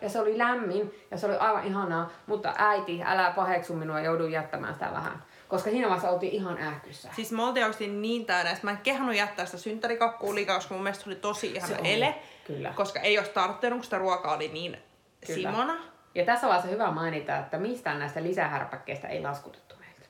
ja 0.00 0.08
se 0.08 0.20
oli 0.20 0.38
lämmin, 0.38 0.94
ja 1.10 1.18
se 1.18 1.26
oli 1.26 1.36
aivan 1.36 1.64
ihanaa. 1.64 2.10
Mutta 2.26 2.54
äiti, 2.58 3.02
älä 3.04 3.32
paheksu 3.36 3.74
minua, 3.74 4.00
joudun 4.00 4.32
jättämään 4.32 4.74
sitä 4.74 4.88
vähän. 4.92 5.22
Koska 5.48 5.70
siinä 5.70 5.86
vaiheessa 5.86 6.10
oltiin 6.10 6.32
ihan 6.32 6.58
ähkyssä. 6.58 7.08
Siis 7.16 7.32
me 7.32 7.42
oltiin 7.42 7.64
oikeasti 7.64 7.86
niin 7.86 8.26
täynnä, 8.26 8.50
että 8.50 8.66
mä 8.66 8.70
en 8.70 8.78
kehannut 8.78 9.16
jättää 9.16 9.46
sitä 9.46 9.58
synttärikakkua 9.58 10.34
liikaa, 10.34 10.56
koska 10.56 10.74
mun 10.74 10.82
mielestä 10.82 11.04
se 11.04 11.10
oli 11.10 11.16
tosi 11.16 11.46
ihana 11.52 11.66
Se 11.74 11.80
oli, 11.80 11.92
ele. 11.92 12.14
kyllä. 12.46 12.72
Koska 12.76 13.00
ei 13.00 13.18
olisi 13.18 13.30
tarttunut, 13.30 13.76
kun 13.78 13.84
sitä 13.84 13.98
ruokaa 13.98 14.34
oli 14.34 14.48
niin 14.48 14.78
Kyllä. 15.26 15.50
simona. 15.50 15.76
Ja 16.14 16.24
tässä 16.24 16.46
vaiheessa 16.46 16.70
hyvä 16.70 16.90
mainita, 16.90 17.36
että 17.36 17.58
mistään 17.58 17.98
näistä 17.98 18.22
lisähärpäkkeistä 18.22 19.08
ei 19.08 19.22
laskutettu 19.22 19.74
meiltä. 19.80 20.06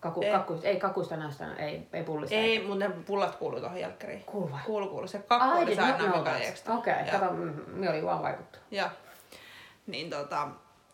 Kaku, 0.00 0.22
Ei. 0.22 0.32
Kakkuista, 0.32 0.68
ei 0.68 0.76
kakuista 0.80 1.16
näistä, 1.16 1.54
ei, 1.54 1.88
ei 1.92 2.02
pullista. 2.04 2.34
Ei, 2.36 2.66
mutta 2.66 2.88
ne 2.88 2.94
pullat 3.06 3.36
kuului 3.36 3.60
tuohon 3.60 3.80
jälkkäriin. 3.80 4.24
Kuulu 4.24 4.50
vai? 4.52 4.60
Kuulu, 4.66 4.88
kuulu. 4.88 5.06
Se 5.06 5.18
kakku 5.18 5.48
Ai, 5.48 5.62
oli 5.62 5.78
aina, 5.78 6.06
mikä 6.06 6.20
oli 6.20 6.46
ekstra. 6.46 6.74
Okei, 6.74 6.94
Joo. 6.94 7.20
kato, 7.20 7.32
mm, 7.32 7.54
me 7.66 7.90
oli 7.90 8.04
vaan 8.04 8.22
vaikuttu. 8.22 8.58
Joo. 8.70 8.88
Niin 9.86 10.10
tota, 10.10 10.48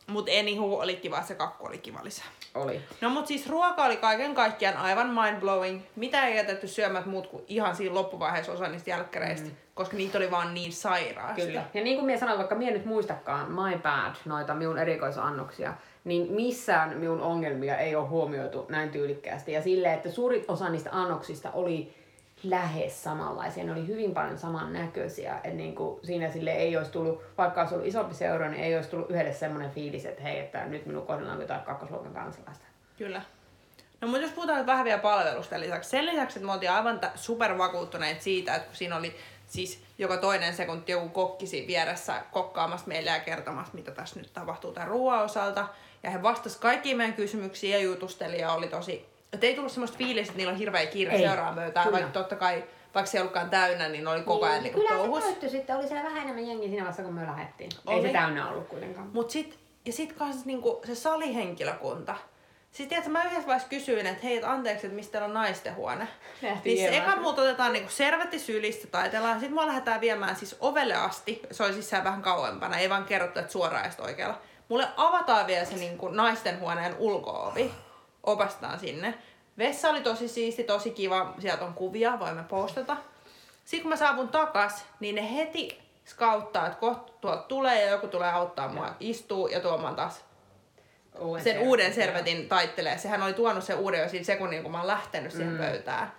mut 0.06 0.28
anywho 0.40 0.80
oli 0.80 0.96
kiva, 0.96 1.22
se 1.22 1.34
kakku 1.34 1.66
oli 1.66 1.78
kiva 1.78 1.98
lisää. 2.02 2.26
Oli. 2.54 2.80
No 3.00 3.10
mut 3.10 3.26
siis 3.26 3.48
ruoka 3.48 3.84
oli 3.84 3.96
kaiken 3.96 4.34
kaikkiaan 4.34 4.76
aivan 4.76 5.10
mindblowing. 5.10 5.80
Mitä 5.96 6.26
ei 6.26 6.36
jätetty 6.36 6.68
syömät 6.68 7.06
muut 7.06 7.26
kuin 7.26 7.44
ihan 7.48 7.76
siinä 7.76 7.94
loppuvaiheessa 7.94 8.52
osa 8.52 8.68
niistä 8.68 8.90
jälkkäreistä, 8.90 9.48
mm. 9.48 9.54
koska 9.74 9.96
niitä 9.96 10.18
oli 10.18 10.30
vaan 10.30 10.54
niin 10.54 10.72
sairaasti. 10.72 11.42
Kyllä. 11.42 11.64
Ja 11.74 11.84
niin 11.84 11.96
kuin 11.96 12.06
minä 12.06 12.18
sanoin, 12.18 12.38
vaikka 12.38 12.54
minä 12.54 12.70
nyt 12.70 12.84
muistakaan 12.84 13.52
my 13.52 13.78
bad 13.78 14.14
noita 14.24 14.54
minun 14.54 14.78
erikoisannoksia, 14.78 15.74
niin 16.04 16.32
missään 16.32 16.98
minun 16.98 17.20
ongelmia 17.20 17.76
ei 17.76 17.96
ole 17.96 18.08
huomioitu 18.08 18.66
näin 18.68 18.90
tyylikkäästi. 18.90 19.52
Ja 19.52 19.62
silleen, 19.62 19.94
että 19.94 20.10
suurin 20.10 20.44
osa 20.48 20.68
niistä 20.68 20.90
annoksista 20.92 21.50
oli 21.52 21.94
lähes 22.44 23.02
samanlaisia. 23.02 23.64
Ne 23.64 23.72
oli 23.72 23.86
hyvin 23.86 24.14
paljon 24.14 24.38
samannäköisiä. 24.38 25.40
Et 25.44 25.54
niin 25.54 25.74
kuin 25.74 26.00
siinä 26.06 26.30
sille 26.30 26.52
ei 26.52 26.76
olisi 26.76 26.90
tullut, 26.90 27.22
vaikka 27.38 27.60
olisi 27.60 27.74
ollut 27.74 27.88
isompi 27.88 28.14
seura, 28.14 28.48
niin 28.48 28.64
ei 28.64 28.76
olisi 28.76 28.90
tullut 28.90 29.10
yhdelle 29.10 29.32
semmoinen 29.32 29.70
fiilis, 29.70 30.06
että 30.06 30.22
hei, 30.22 30.38
että 30.38 30.64
nyt 30.64 30.86
minun 30.86 31.06
kohdalla 31.06 31.32
on 31.32 31.40
jotain 31.40 31.60
kakkosluokan 31.60 32.14
kansalaista. 32.14 32.64
Kyllä. 32.98 33.22
No 34.00 34.08
mutta 34.08 34.22
jos 34.22 34.32
puhutaan 34.32 34.66
vähän 34.66 34.84
vielä 34.84 34.98
palvelusta 34.98 35.60
lisäksi. 35.60 35.90
Sen 35.90 36.06
lisäksi, 36.06 36.38
että 36.38 36.46
me 36.46 36.52
oltiin 36.52 36.72
aivan 36.72 37.00
supervakuuttuneet 37.14 38.22
siitä, 38.22 38.54
että 38.54 38.66
kun 38.66 38.76
siinä 38.76 38.96
oli 38.96 39.16
siis 39.46 39.82
joka 39.98 40.16
toinen 40.16 40.54
sekunti 40.54 40.92
joku 40.92 41.08
kokkisi 41.08 41.66
vieressä 41.66 42.22
kokkaamassa 42.32 42.88
meille 42.88 43.10
ja 43.10 43.20
kertomassa, 43.20 43.74
mitä 43.74 43.90
tässä 43.90 44.20
nyt 44.20 44.32
tapahtuu 44.32 44.72
tämän 44.72 44.88
ruoan 44.88 45.24
osalta. 45.24 45.68
Ja 46.02 46.10
he 46.10 46.22
vastasi 46.22 46.58
kaikkiin 46.60 46.96
meidän 46.96 47.14
kysymyksiin 47.14 47.72
ja 47.72 47.78
jutusteli 47.78 48.40
ja 48.40 48.52
oli 48.52 48.68
tosi... 48.68 49.11
Että 49.32 49.46
ei 49.46 49.54
tullut 49.54 49.72
semmoista 49.72 49.98
fiilistä, 49.98 50.30
että 50.30 50.36
niillä 50.36 50.52
on 50.52 50.58
hirveä 50.58 50.86
kiire 50.86 51.12
Ei, 51.12 51.18
seuraavaan 51.18 51.54
pöytään, 51.54 51.86
kyllä. 51.86 51.98
vaikka 51.98 52.18
totta 52.18 52.36
kai, 52.36 52.64
vaikka 52.94 53.10
se 53.10 53.18
ei 53.18 53.20
ollutkaan 53.20 53.50
täynnä, 53.50 53.88
niin 53.88 54.08
oli 54.08 54.22
koko 54.22 54.46
ajan 54.46 54.62
niin, 54.62 54.74
Kyllä 54.74 54.88
se 54.88 54.94
touhus. 54.96 55.24
täyttyi 55.24 55.50
sitten, 55.50 55.76
oli 55.76 55.88
siellä 55.88 56.04
vähän 56.04 56.22
enemmän 56.22 56.46
jengiä 56.46 56.68
siinä 56.68 56.82
vaiheessa, 56.82 57.02
kun 57.02 57.14
me 57.14 57.26
lähdettiin. 57.26 57.70
Ei 57.88 57.98
Oli. 57.98 58.06
se 58.06 58.12
täynnä 58.12 58.48
ollut 58.50 58.68
kuitenkaan. 58.68 59.10
Mut 59.12 59.30
sit, 59.30 59.58
ja 59.86 59.92
sit 59.92 60.12
kans 60.12 60.44
niinku 60.44 60.82
se 60.86 60.94
salihenkilökunta. 60.94 62.16
Sitten 62.70 62.88
tiedätkö, 62.88 63.10
mä 63.10 63.24
yhdessä 63.24 63.46
vaiheessa 63.46 63.68
kysyin, 63.68 64.06
että 64.06 64.22
hei, 64.22 64.36
et 64.36 64.44
anteeksi, 64.44 64.86
että 64.86 64.96
mistä 64.96 65.24
on 65.24 65.34
naistenhuone. 65.34 66.08
Lähti 66.42 66.74
Niin 66.74 66.90
se 66.90 66.96
eka 66.96 67.16
muut 67.16 67.38
otetaan 67.38 67.72
niinku 67.72 67.90
servetti 67.90 68.38
sylistä, 68.38 68.86
taitellaan. 68.86 69.40
Sitten 69.40 69.54
mua 69.54 69.66
lähdetään 69.66 70.00
viemään 70.00 70.36
siis 70.36 70.56
ovelle 70.60 70.94
asti. 70.94 71.42
Se 71.50 71.62
oli 71.62 71.72
siis 71.72 71.88
siellä 71.90 72.04
vähän 72.04 72.22
kauempana, 72.22 72.78
ei 72.78 72.90
vaan 72.90 73.04
kerrottu, 73.04 73.38
että 73.40 73.52
suoraan 73.52 73.90
sit 73.90 74.00
oikealla. 74.00 74.38
Mulle 74.68 74.88
avataan 74.96 75.46
vielä 75.46 75.64
se 75.64 75.76
niinku 75.76 76.08
naistenhuoneen 76.08 76.94
ulkoovi. 76.98 77.70
Opastaan 78.22 78.80
sinne. 78.80 79.14
Vessa 79.58 79.90
oli 79.90 80.00
tosi 80.00 80.28
siisti, 80.28 80.64
tosi 80.64 80.90
kiva. 80.90 81.34
Sieltä 81.38 81.64
on 81.64 81.74
kuvia, 81.74 82.18
voimme 82.18 82.42
postata. 82.42 82.96
Sitten 83.64 83.82
kun 83.82 83.88
mä 83.88 83.96
saavun 83.96 84.28
takas, 84.28 84.84
niin 85.00 85.14
ne 85.14 85.34
heti 85.36 85.80
skauttaa, 86.06 86.66
että 86.66 86.78
kohta 86.78 87.12
tuolta 87.20 87.42
tulee 87.42 87.84
ja 87.84 87.90
joku 87.90 88.08
tulee 88.08 88.32
auttaa 88.32 88.68
mua 88.68 88.96
istuu 89.00 89.48
ja 89.48 89.60
tuomaan 89.60 89.96
taas 89.96 90.24
Uuden 91.18 91.44
sen 91.44 91.52
servetin, 91.52 91.68
uuden 91.68 91.94
servetin 91.94 92.48
taittelee. 92.48 92.98
Sehän 92.98 93.22
oli 93.22 93.32
tuonut 93.32 93.64
sen 93.64 93.76
uuden 93.76 94.00
jo 94.00 94.08
siinä 94.08 94.24
sekunnin, 94.24 94.62
kun 94.62 94.72
mä 94.72 94.78
oon 94.78 94.86
lähtenyt 94.86 95.32
siihen 95.32 95.52
mm. 95.52 95.58
pöytään. 95.58 96.12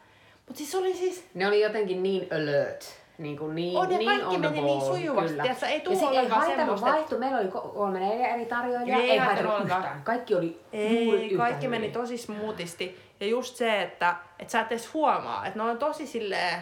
Mutta 0.47 0.57
siis 0.57 0.75
oli 0.75 0.93
siis... 0.93 1.25
Ne 1.33 1.47
oli 1.47 1.61
jotenkin 1.61 2.03
niin 2.03 2.27
alert. 2.33 3.02
Niin, 3.17 3.37
kuin 3.37 3.55
niin, 3.55 3.77
On, 3.77 3.91
ja 3.91 3.97
niin 3.97 4.09
kaikki 4.09 4.35
on 4.35 4.41
the 4.41 4.49
meni 4.49 4.61
niin 4.61 5.11
kyllä. 5.29 5.43
tiedätkö, 5.43 5.65
ei 5.65 5.81
se 5.95 6.05
ei 6.05 6.27
haitannut 6.27 6.81
vaihtu. 6.81 7.17
Meillä 7.17 7.37
oli 7.37 7.47
ko- 7.47 7.73
kolme 7.73 7.99
neljä 7.99 8.27
eri 8.27 8.45
tarjoilijaa. 8.45 8.99
Ei 8.99 9.11
Ei, 9.11 9.17
haitannut 9.17 9.61
yhtään. 9.63 10.03
Kaikki 10.03 10.35
oli 10.35 10.61
juuri 10.73 11.17
Ei, 11.17 11.25
yhtä 11.25 11.37
kaikki 11.37 11.67
meni 11.67 11.91
tosi 11.91 12.17
smoothisti. 12.17 12.99
Ja 13.19 13.27
just 13.27 13.55
se, 13.55 13.81
että, 13.81 14.15
että 14.39 14.51
sä 14.51 14.59
et 14.61 14.71
edes 14.71 14.93
huomaa, 14.93 15.45
että 15.45 15.59
ne 15.59 15.63
on 15.63 15.77
tosi 15.77 16.07
silleen... 16.07 16.61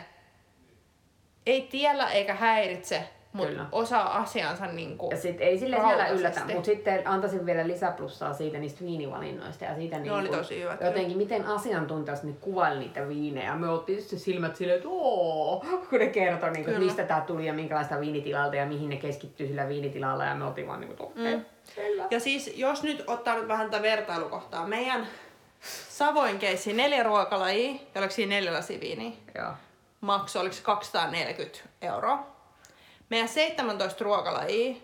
Ei 1.46 1.62
tiellä 1.62 2.10
eikä 2.10 2.34
häiritse 2.34 3.10
mutta 3.34 3.50
Kyllä. 3.52 3.65
osaa 3.72 4.17
asiansa 4.17 4.65
niinku... 4.65 5.08
Ja 5.12 5.17
sit 5.17 5.41
ei 5.41 5.60
sille 5.60 5.76
siellä 5.76 6.08
yllätä, 6.08 6.41
mutta 6.46 6.65
sitten 6.65 7.08
antaisin 7.08 7.46
vielä 7.46 7.67
lisäplussaa 7.67 8.34
siitä 8.34 8.58
niistä 8.58 8.86
viinivalinnoista 8.86 9.65
ja 9.65 9.76
siitä 9.76 10.00
Ne 10.00 10.12
oli 10.12 10.22
niinku, 10.22 10.38
tosi 10.38 10.62
hyvät, 10.62 10.82
jotenkin 10.82 11.17
miten 11.17 11.46
asiantuntijat 11.46 12.24
ne 12.24 12.34
kuvaili 12.41 12.80
niitä 12.80 13.08
viinejä. 13.08 13.56
Me 13.56 13.70
oltiin 13.70 14.02
sitten 14.02 14.20
silmät 14.20 14.56
silleen, 14.56 14.78
että 14.78 14.89
ooo, 14.89 15.65
kun 15.89 16.00
ne 16.00 16.08
kertoi, 16.08 16.52
niinku, 16.52 16.70
että 16.70 16.80
Kyllä. 16.80 16.86
mistä 16.86 17.04
tää 17.04 17.22
tuli 17.22 17.46
ja 17.46 17.54
minkälaista 17.54 18.00
viinitilalta 18.00 18.56
ja 18.56 18.65
mihin 18.65 18.89
ne 18.89 18.98
keskittyy 18.98 19.48
sillä 19.48 19.67
viinitilalla 19.67 20.26
ja 20.26 20.36
me 20.36 20.46
oltiin 20.46 20.67
vaan 20.67 20.80
niinku, 20.82 21.04
okei, 21.04 21.36
Mm. 21.36 21.46
selvä. 21.76 22.08
Ja 22.12 22.20
siis, 22.20 22.54
jos 22.56 22.84
nyt 22.84 23.04
ottaa 23.08 23.36
nyt 23.36 23.48
vähän 23.48 23.70
tätä 23.70 23.84
vertailukohtaa, 23.84 24.67
meidän 24.67 25.08
Savoin 25.89 26.39
keissi 26.39 26.74
neljä 26.74 27.04
ruokalajia, 27.04 27.72
ja 27.72 28.00
oliko 28.02 28.13
siinä 28.13 28.36
neljä 28.36 28.54
lasia 28.54 28.80
viiniä, 28.80 29.12
Joo. 29.36 29.52
maksoi 30.02 30.41
oliko 30.41 30.56
se 30.56 30.62
240 30.63 31.60
euroa. 31.82 32.40
Meidän 33.12 33.28
17 33.28 34.04
ruokalajia 34.04 34.76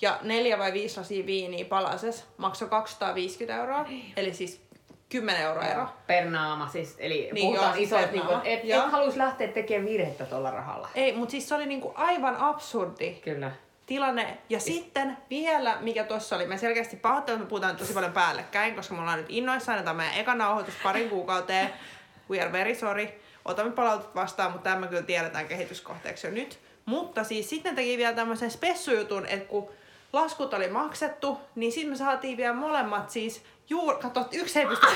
ja 0.00 0.18
neljä 0.22 0.58
vai 0.58 0.72
viisi 0.72 0.96
lasia 1.00 1.26
viiniä 1.26 1.64
palases 1.64 2.24
maksoi 2.36 2.68
250 2.68 3.60
euroa, 3.60 3.86
eli 4.16 4.34
siis 4.34 4.60
10 5.08 5.42
euroa 5.42 5.64
ero. 5.64 5.86
Per 6.06 6.24
naama 6.30 6.68
siis, 6.68 6.96
eli 6.98 7.14
Niin, 7.14 7.34
niin, 7.34 7.46
puhutaan 7.46 7.66
joo, 7.66 7.74
siis 7.76 7.88
isoista, 7.88 8.12
niinku, 8.12 8.30
naama. 8.30 8.44
et, 8.44 8.64
Joo. 8.64 8.84
et 8.84 8.92
haluaisi 8.92 9.18
lähteä 9.18 9.48
tekemään 9.48 9.88
virhettä 9.88 10.24
tuolla 10.26 10.50
rahalla. 10.50 10.88
Ei, 10.94 11.12
mutta 11.12 11.30
siis 11.30 11.48
se 11.48 11.54
oli 11.54 11.66
niinku 11.66 11.92
aivan 11.94 12.36
absurdi 12.36 13.14
Kyllä. 13.14 13.50
tilanne. 13.86 14.38
Ja 14.48 14.60
sitten 14.60 15.16
vielä, 15.30 15.76
mikä 15.80 16.04
tuossa 16.04 16.36
oli, 16.36 16.46
me 16.46 16.58
selkeästi 16.58 16.96
pahoittelen, 16.96 17.36
että 17.36 17.44
me 17.46 17.48
puhutaan 17.48 17.76
tosi 17.76 17.92
paljon 17.92 18.12
päällekkäin, 18.12 18.74
koska 18.76 18.94
me 18.94 19.00
ollaan 19.00 19.18
nyt 19.18 19.26
innoissaan, 19.28 19.78
että 19.78 19.90
tämä 19.90 19.96
meidän 19.96 20.20
eka 20.20 20.34
nauhoitus 20.34 20.74
parin 20.82 21.10
kuukauteen. 21.10 21.70
We 22.30 22.40
are 22.40 22.52
very 22.52 22.74
sorry. 22.74 23.08
Otamme 23.44 23.72
palautet 23.72 24.14
vastaan, 24.14 24.52
mutta 24.52 24.70
tämä 24.70 24.86
kyllä 24.86 25.02
tiedetään 25.02 25.48
kehityskohteeksi 25.48 26.26
jo 26.26 26.32
nyt. 26.32 26.58
Mutta 26.86 27.24
siis 27.24 27.50
sitten 27.50 27.74
teki 27.74 27.98
vielä 27.98 28.16
tämmöisen 28.16 28.50
spessujutun, 28.50 29.26
että 29.26 29.48
kun 29.48 29.70
laskut 30.12 30.54
oli 30.54 30.68
maksettu, 30.68 31.38
niin 31.54 31.72
sitten 31.72 31.90
me 31.90 31.96
saatiin 31.96 32.36
vielä 32.36 32.54
molemmat 32.54 33.10
siis 33.10 33.42
juur... 33.68 33.98
Kato, 33.98 34.28
yksi 34.32 34.58
ei 34.58 34.66
pysty 34.66 34.86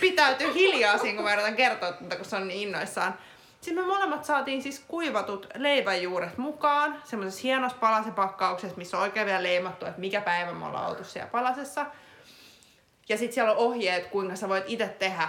pitäytyy 0.00 0.54
hiljaa 0.54 0.98
siinä, 0.98 1.16
kun 1.16 1.24
mä 1.24 1.32
yritän 1.32 1.56
kertoa 1.56 1.92
tätä, 1.92 2.16
kun 2.16 2.24
se 2.24 2.36
on 2.36 2.48
niin 2.48 2.68
innoissaan. 2.68 3.14
Sitten 3.60 3.84
me 3.84 3.88
molemmat 3.88 4.24
saatiin 4.24 4.62
siis 4.62 4.84
kuivatut 4.88 5.46
leivänjuuret 5.54 6.38
mukaan, 6.38 7.02
semmoisessa 7.04 7.42
hienossa 7.42 7.78
palasepakkauksessa, 7.78 8.76
missä 8.76 8.96
on 8.96 9.02
oikein 9.02 9.26
vielä 9.26 9.42
leimattu, 9.42 9.86
että 9.86 10.00
mikä 10.00 10.20
päivä 10.20 10.52
me 10.52 10.66
ollaan 10.66 10.90
oltu 10.90 11.04
siellä 11.04 11.30
palasessa. 11.30 11.86
Ja 13.08 13.18
sitten 13.18 13.34
siellä 13.34 13.52
on 13.52 13.58
ohjeet, 13.58 14.06
kuinka 14.06 14.36
sä 14.36 14.48
voit 14.48 14.64
itse 14.66 14.88
tehdä 14.88 15.28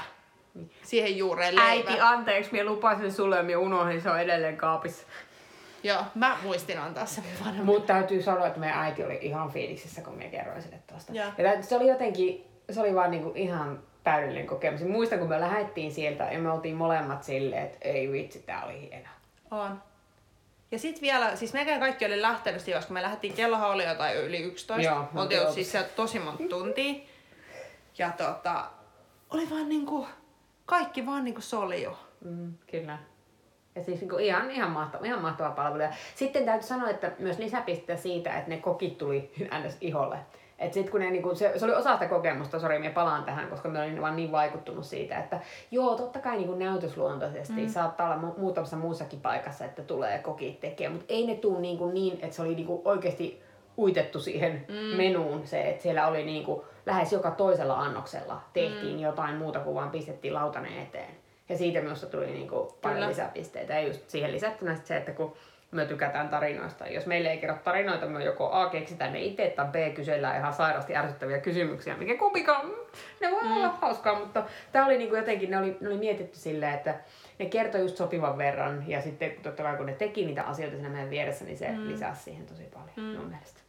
siihen 0.84 1.18
juureen 1.18 1.56
leivän. 1.56 1.72
Äiti, 1.72 2.02
anteeksi, 2.02 2.52
minä 2.52 2.66
lupasin 2.66 3.14
sulle 3.14 3.38
ja 3.38 3.44
minä 3.44 3.60
unohdin, 3.60 4.02
se 4.02 4.10
on 4.10 4.20
edelleen 4.20 4.58
kaapissa. 4.58 5.08
Joo, 5.86 6.04
mä 6.16 6.38
muistin 6.44 6.80
antaa 6.80 7.06
sen 7.06 7.24
vanhemmin. 7.40 7.66
Mutta 7.66 7.94
täytyy 7.94 8.22
sanoa, 8.22 8.48
että 8.48 8.60
meidän 8.60 8.80
äiti 8.80 9.04
oli 9.04 9.20
ihan 9.22 9.52
fiiliksissä, 9.52 10.02
kun 10.02 10.14
minä 10.16 10.30
kerroin 10.30 10.62
sille 10.62 10.80
tuosta. 10.88 11.14
Ja 11.14 11.26
tä- 11.38 11.62
se 11.62 11.76
oli 11.76 11.88
jotenkin, 11.88 12.46
se 12.72 12.80
oli 12.82 12.96
vaan 12.96 13.12
niinku 13.12 13.32
ihan 13.36 13.80
täydellinen 14.04 14.48
kokemus. 14.48 14.82
Ja 14.82 14.88
Muistan, 14.88 15.20
kun 15.20 15.30
me 15.30 15.40
lähdettiin 15.40 15.92
sieltä 15.94 16.24
ja 16.24 16.40
me 16.40 16.52
oltiin 16.52 16.76
molemmat 16.76 17.24
silleen, 17.24 17.64
että 17.66 17.78
ei 17.82 18.12
vitsi, 18.12 18.40
tää 18.40 18.66
oli 18.66 18.82
hieno. 18.82 19.10
On. 19.52 19.82
Ja 20.72 20.80
sitten 20.80 21.02
vielä, 21.02 21.36
siis 21.36 21.54
meidän 21.54 21.80
kaikki 21.80 22.06
oli 22.06 22.22
lähtenyt 22.22 22.62
siinä, 22.62 22.80
koska 22.80 22.94
me 22.94 23.02
lähdettiin, 23.02 23.34
kellohan 23.34 23.70
oli 23.70 23.86
jotain 23.86 24.18
yli 24.18 24.40
11. 24.40 24.90
Joo, 24.90 25.06
me 25.12 25.22
oltiin 25.22 25.42
ollut 25.42 25.54
siis 25.54 25.72
siellä 25.72 25.88
tosi 25.96 26.20
monta 26.20 26.44
tuntia. 26.50 26.94
Ja 27.98 28.12
tota, 28.18 28.66
oli 29.30 29.50
vaan 29.50 29.70
niinku, 29.70 30.08
kaikki 30.66 31.06
vaan 31.06 31.24
niinku 31.24 31.42
solju. 31.42 31.98
Mm, 32.26 32.54
kyllä. 32.72 32.98
Ja 33.76 33.84
siis 33.84 34.00
niinku 34.00 34.18
ihan, 34.18 34.52
ihan, 34.52 34.72
mahtava, 34.72 35.06
ihan 35.06 35.22
mahtava 35.22 35.50
palvelu. 35.50 35.84
Ja 35.84 35.90
sitten 36.16 36.46
täytyy 36.46 36.68
sanoa, 36.68 36.90
että 36.90 37.12
myös 37.20 37.38
lisäpiste 37.38 37.98
siitä, 37.98 38.38
että 38.38 38.50
ne 38.50 38.58
kokit 38.58 38.98
tuli 38.98 39.32
ns. 39.66 39.78
iholle. 39.82 40.18
Et 40.60 40.74
sit 40.74 40.90
kun 40.90 41.00
ne, 41.00 41.12
niinku, 41.12 41.36
se, 41.36 41.54
se, 41.56 41.66
oli 41.66 41.74
osa 41.74 41.94
sitä 41.94 42.08
kokemusta, 42.08 42.60
sori, 42.60 42.80
minä 42.80 42.94
palaan 42.94 43.24
tähän, 43.24 43.50
koska 43.50 43.70
me 43.70 43.82
olin 43.82 44.02
vaan 44.02 44.16
niin 44.16 44.32
vaikuttunut 44.32 44.86
siitä, 44.86 45.20
että 45.20 45.40
joo, 45.72 45.96
totta 45.96 46.20
kai 46.20 46.38
niinku 46.38 46.56
näytösluontoisesti 46.56 47.62
mm. 47.62 47.68
saattaa 47.68 48.14
olla 48.14 48.22
mu- 48.22 48.40
muutamassa 48.40 48.78
muussakin 48.78 49.22
paikassa, 49.22 49.66
että 49.66 49.82
tulee 49.82 50.20
kokit 50.20 50.60
tekemään, 50.60 50.94
mutta 50.94 51.14
ei 51.14 51.28
ne 51.28 51.36
tuu 51.36 51.60
niinku 51.60 51.90
niin, 51.90 52.14
että 52.14 52.36
se 52.36 52.42
oli 52.42 52.56
niinku 52.56 52.82
oikeasti 52.86 53.44
uitettu 53.78 54.20
siihen 54.20 54.66
mm. 54.68 54.98
menuun 54.98 55.48
se, 55.48 55.62
että 55.62 55.84
siellä 55.84 56.08
oli 56.08 56.24
niinku 56.24 56.66
lähes 56.86 57.14
joka 57.14 57.32
toisella 57.32 57.80
annoksella 57.80 58.42
tehtiin 58.54 58.96
mm. 58.96 59.04
jotain 59.04 59.36
muuta 59.36 59.60
kuin 59.60 59.76
vaan 59.76 59.90
pistettiin 59.90 60.34
lautanen 60.34 60.78
eteen. 60.78 61.25
Ja 61.50 61.58
siitä 61.58 61.82
minusta 61.82 62.08
tuli 62.08 62.26
niinku 62.26 62.78
paljon 62.82 62.96
Kyllä. 62.96 63.10
lisäpisteitä. 63.10 63.74
Ja 63.74 63.88
just 63.88 64.10
siihen 64.10 64.32
lisättynä 64.32 64.76
se, 64.76 64.98
että 64.98 65.12
kun 65.12 65.36
me 65.72 65.86
tykätään 65.86 66.30
tarinoista. 66.30 66.88
Jos 66.88 67.06
meille 67.06 67.30
ei 67.30 67.38
kerro 67.38 67.56
tarinoita, 67.64 68.06
me 68.06 68.24
joko 68.24 68.52
A 68.52 68.70
keksitään 68.70 69.14
ne 69.14 69.20
itse 69.20 69.54
tai 69.56 69.66
B 69.66 69.96
kysellään 69.96 70.38
ihan 70.38 70.54
sairasti 70.54 70.96
ärsyttäviä 70.96 71.40
kysymyksiä, 71.40 71.98
mikä 71.98 72.18
kumpikaan, 72.18 72.66
mm, 72.66 72.72
ne 73.22 73.32
voi 73.32 73.42
olla 73.42 73.70
hauskaa, 73.82 74.20
mutta 74.20 74.44
tämä 74.72 74.86
oli 74.86 74.98
niinku 74.98 75.16
jotenkin, 75.16 75.52
ne 75.52 75.58
oli, 75.58 75.78
ne 75.82 75.90
oli 75.90 75.98
mietitty 75.98 76.40
silleen, 76.40 76.74
että 76.74 76.96
ne 77.40 77.46
kertoi 77.46 77.82
just 77.82 77.98
sopivan 77.98 78.38
verran 78.38 78.84
ja 78.88 79.02
sitten 79.02 79.32
totta 79.44 79.64
kai 79.64 79.78
kun 79.78 79.86
ne 79.86 79.94
teki 79.94 80.26
niitä 80.26 80.44
asioita 80.44 80.76
siinä 80.76 80.90
meidän 80.90 81.10
vieressä, 81.10 81.46
niin 81.46 81.58
se 81.58 81.72
mm. 81.72 81.88
lisäsi 81.88 82.24
siihen 82.24 82.46
tosi 82.46 82.64
paljon 82.64 82.94
mm. 82.96 83.18
mun 83.18 83.30
mielestä. 83.30 83.60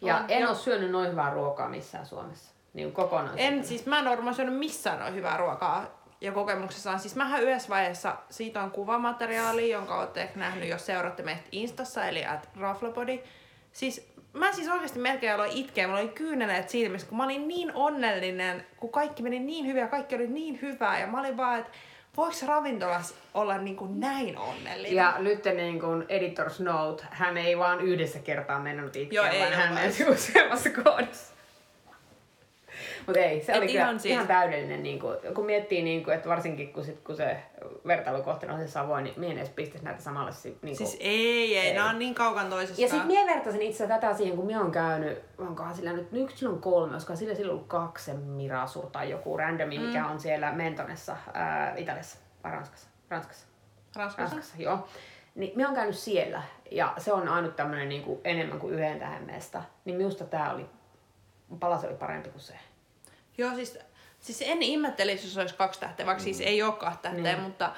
Ja 0.00 0.16
On, 0.16 0.24
en 0.28 0.48
ole 0.48 0.56
syönyt 0.56 0.90
noin 0.90 1.10
hyvää 1.10 1.30
ruokaa 1.30 1.68
missään 1.68 2.06
Suomessa. 2.06 2.54
Niin 2.74 2.92
kokonaan. 2.92 3.38
En, 3.38 3.64
siis 3.64 3.86
mä 3.86 3.98
en 3.98 4.06
ole 4.06 4.16
varmaan 4.16 4.34
syönyt 4.34 4.58
missään 4.58 4.98
noin 4.98 5.14
hyvää 5.14 5.36
ruokaa 5.36 5.95
ja 6.20 6.32
kokemuksessaan. 6.32 7.00
Siis 7.00 7.16
mähän 7.16 7.42
yhdessä 7.42 7.68
vaiheessa, 7.68 8.16
siitä 8.30 8.62
on 8.62 8.70
kuvamateriaali, 8.70 9.70
jonka 9.70 9.98
olette 9.98 10.22
ehkä 10.22 10.38
nähnyt, 10.38 10.68
jos 10.68 10.86
seuraatte 10.86 11.22
meitä 11.22 11.42
Instassa, 11.52 12.06
eli 12.06 12.26
at 12.26 12.48
Raflabody. 12.60 13.18
Siis 13.72 14.12
mä 14.32 14.52
siis 14.52 14.68
oikeasti 14.68 14.98
melkein 14.98 15.34
aloin 15.34 15.52
itkeä, 15.52 15.86
mulla 15.86 16.00
oli 16.00 16.08
kyyneleet 16.08 16.68
silmissä, 16.68 17.08
kun 17.08 17.18
mä 17.18 17.24
olin 17.24 17.48
niin 17.48 17.72
onnellinen, 17.74 18.66
kun 18.76 18.90
kaikki 18.90 19.22
meni 19.22 19.38
niin 19.38 19.66
hyvin 19.66 19.80
ja 19.80 19.88
kaikki 19.88 20.14
oli 20.14 20.26
niin 20.26 20.58
hyvää. 20.62 21.00
Ja 21.00 21.06
mä 21.06 21.20
olin 21.20 21.36
vaan, 21.36 21.58
että 21.58 21.72
voiko 22.16 22.36
ravintolas 22.46 23.14
olla 23.34 23.58
niin 23.58 23.76
kuin 23.76 24.00
näin 24.00 24.38
onnellinen? 24.38 24.96
Ja 24.96 25.14
nyt 25.18 25.44
niin 25.44 25.80
kuin 25.80 26.02
Editor's 26.02 26.62
Note, 26.62 27.04
hän 27.10 27.36
ei 27.36 27.58
vaan 27.58 27.80
yhdessä 27.80 28.18
kertaa 28.18 28.60
mennyt 28.60 28.96
itkeä, 28.96 29.22
Joo, 29.22 29.26
ei 29.26 29.40
vaan 29.40 29.52
oo 29.52 29.58
hän 29.58 29.74
menisi 29.74 30.04
useammassa 30.10 30.70
kohdassa. 30.70 31.35
Mutta 33.06 33.20
ei, 33.20 33.40
se 33.44 33.52
Et 33.52 33.58
oli 33.58 33.72
ihan 33.72 34.00
siis- 34.00 34.12
ihan 34.12 34.26
täydellinen, 34.26 34.82
niin 34.82 34.98
kuin, 35.00 35.16
kun 35.34 35.46
miettii, 35.46 35.82
niin 35.82 36.04
kuin, 36.04 36.14
että 36.16 36.28
varsinkin 36.28 36.72
kun, 36.72 36.84
sit, 36.84 37.00
kun 37.00 37.16
se 37.16 37.36
vertailukohteena 37.86 38.54
on 38.54 38.60
se 38.60 38.68
Savoy, 38.68 39.02
niin 39.02 39.14
minä 39.16 39.32
en 39.32 39.38
edes 39.38 39.50
pistäisi 39.50 39.84
näitä 39.84 40.02
samalle. 40.02 40.30
Niin 40.44 40.58
kuin, 40.60 40.76
Siis 40.76 40.96
ei, 41.00 41.56
ei, 41.58 41.68
Ei. 41.68 41.74
nämä 41.74 41.90
on 41.90 41.98
niin 41.98 42.14
kaukan 42.14 42.50
toisistaan. 42.50 42.82
ja 42.82 42.88
sitten 42.88 43.06
minä 43.06 43.34
vertasin 43.34 43.62
itse 43.62 43.86
tätä 43.86 44.14
siihen, 44.14 44.36
kun 44.36 44.46
minä 44.46 44.60
olen 44.60 44.72
käynyt, 44.72 45.18
onkohan 45.38 45.74
sillä 45.74 45.92
nyt, 45.92 46.12
nyt 46.12 46.30
sillä 46.36 46.52
on 46.52 46.60
kolme, 46.60 46.92
olisikohan 46.92 47.16
sillä 47.16 47.34
silloin 47.34 47.54
ollut 47.56 47.68
kaksi 47.68 48.12
Mirasur 48.12 48.86
tai 48.90 49.10
joku 49.10 49.36
randomi, 49.36 49.78
mikä 49.78 50.02
Mm. 50.04 50.10
on 50.10 50.20
siellä 50.20 50.52
Mentonessa, 50.52 51.16
ää, 51.34 51.74
Italiassa 51.76 52.18
vai 52.44 52.52
Ranskassa? 52.52 52.88
Ranskassa. 53.10 53.46
Ranskassa. 53.96 54.22
Ranskassa, 54.36 54.62
joo. 54.62 54.88
Niin 55.34 55.52
minä 55.56 55.68
olen 55.68 55.76
käynyt 55.76 55.98
siellä 55.98 56.42
ja 56.70 56.92
se 56.98 57.12
on 57.12 57.28
ainut 57.28 57.56
tämmöinen 57.56 57.88
niin 57.88 58.02
kuin 58.02 58.20
enemmän 58.24 58.58
kuin 58.58 58.74
yhden 58.74 58.98
tähän 58.98 59.22
mesta. 59.22 59.62
Niin 59.84 59.96
minusta 59.96 60.24
tämä 60.24 60.52
oli, 60.52 60.66
palas 61.60 61.84
oli 61.84 61.94
parempi 61.94 62.28
kuin 62.30 62.40
se. 62.42 62.54
Joo, 63.38 63.54
siis, 63.54 63.78
siis 64.20 64.42
en 64.46 64.62
ihmettelisi, 64.62 65.26
jos 65.26 65.38
olisi 65.38 65.54
kaksi 65.54 65.80
tähteä, 65.80 66.06
vaikka 66.06 66.22
siis 66.24 66.40
ei 66.40 66.62
ole 66.62 66.72
kahta 66.72 67.02
tähteä, 67.02 67.22
Niin. 67.32 67.40
mutta 67.42 67.72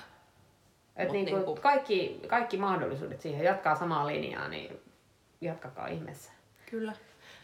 Et 0.96 1.12
niin 1.12 1.24
kuin 1.26 1.34
niinku- 1.36 1.56
kaikki, 1.62 2.20
kaikki 2.26 2.56
mahdollisuudet 2.56 3.20
siihen 3.20 3.44
jatkaa 3.44 3.74
samaa 3.76 4.06
linjaa, 4.06 4.48
niin 4.48 4.80
jatkakaa 5.40 5.86
ihmeessä. 5.86 6.32
kyllä. 6.70 6.92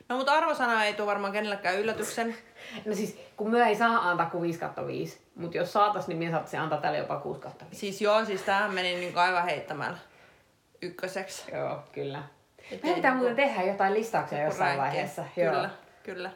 No 0.09 0.16
mutta 0.16 0.33
arvosana 0.33 0.85
ei 0.85 0.94
tule 0.94 1.07
varmaan 1.07 1.33
kenellekään 1.33 1.79
yllätyksen. 1.81 2.37
No 2.85 2.94
siis, 2.94 3.18
kun 3.37 3.50
myö 3.50 3.66
ei 3.66 3.74
saa 3.77 4.11
antaa 4.11 4.31
kuin 4.31 4.42
5 4.42 4.59
kautta 4.59 4.87
5, 4.87 5.18
mutta 5.37 5.57
jos 5.57 5.72
saatais, 5.72 6.09
niin 6.09 6.18
minä 6.18 6.31
saattaisin 6.31 6.61
antaa 6.61 6.81
tälle 6.81 6.98
jopa 6.98 7.16
6 7.20 7.40
kautta 7.40 7.64
5. 7.64 7.81
Siis 7.81 8.00
joo, 8.03 8.24
siis 8.24 8.42
tämähän 8.42 8.74
meni 8.74 8.94
niin 8.94 9.18
aivan 9.18 9.44
heittämällä 9.44 9.98
ykköseksi. 10.83 11.50
Joo, 11.55 11.79
kyllä. 11.92 12.18
Et 12.59 12.70
Meidän 12.70 12.88
ei 12.88 12.94
pitää 12.94 13.11
niinku- 13.11 13.29
muuten 13.29 13.37
tehdä 13.46 13.62
jotain 13.62 13.94
listauksia 13.94 14.42
jossain 14.42 14.79
Rankki. 14.79 14.96
vaiheessa. 14.96 15.24
Kyllä, 15.35 15.53
Joo. 15.59 15.66
kyllä. 16.03 16.31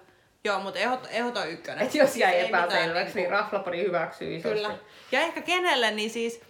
Joo, 0.48 0.60
mutta 0.60 0.78
ehot, 0.78 1.06
ehdoton 1.10 1.48
ykkönen. 1.48 1.86
Et 1.86 1.94
jos 1.94 2.16
jäi 2.16 2.32
Siis 2.32 2.48
epäselväksi, 2.48 3.14
niin 3.14 3.14
niinku- 3.14 3.30
Raflapodi 3.30 3.82
hyväksyy 3.82 4.36
isosti. 4.36 4.54
Kyllä. 4.56 4.74
Ja 5.12 5.20
ehkä 5.20 5.40
kenelle, 5.42 5.90
niin 5.90 6.10
siis... 6.10 6.40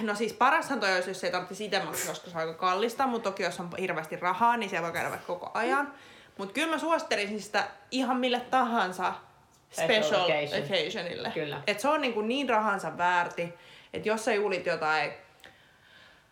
No 0.00 0.14
siis 0.14 0.32
parashan 0.32 0.80
toi 0.80 0.94
olisi, 0.94 1.10
jos 1.10 1.24
ei 1.24 1.30
tarvitsisi 1.30 1.64
itse 1.64 1.78
maksaa, 1.82 2.08
koska 2.08 2.30
se 2.30 2.36
on 2.36 2.40
aika 2.40 2.54
kallista, 2.54 3.06
mutta 3.06 3.30
toki 3.30 3.42
jos 3.42 3.60
on 3.60 3.70
hirveästi 3.80 4.16
rahaa, 4.16 4.56
niin 4.56 4.70
siellä 4.70 4.84
voi 4.84 4.92
käydä 4.92 5.10
vaikka 5.10 5.26
koko 5.26 5.50
ajan. 5.54 5.92
Mutta 6.38 6.54
kyllä 6.54 6.68
mä 6.68 6.78
suosittelisin 6.78 7.42
sitä 7.42 7.64
ihan 7.90 8.16
mille 8.16 8.40
tahansa 8.40 9.14
Special 9.70 10.02
special 10.02 10.20
occasion. 10.24 10.62
occasionille. 10.62 11.30
Kyllä. 11.34 11.62
Et 11.66 11.80
se 11.80 11.88
on 11.88 12.00
niin, 12.00 12.14
kuin 12.14 12.28
niin 12.28 12.48
rahansa 12.48 12.98
väärti, 12.98 13.54
että 13.92 14.08
jos 14.08 14.24
sä 14.24 14.34
julit 14.34 14.66
jotain 14.66 15.12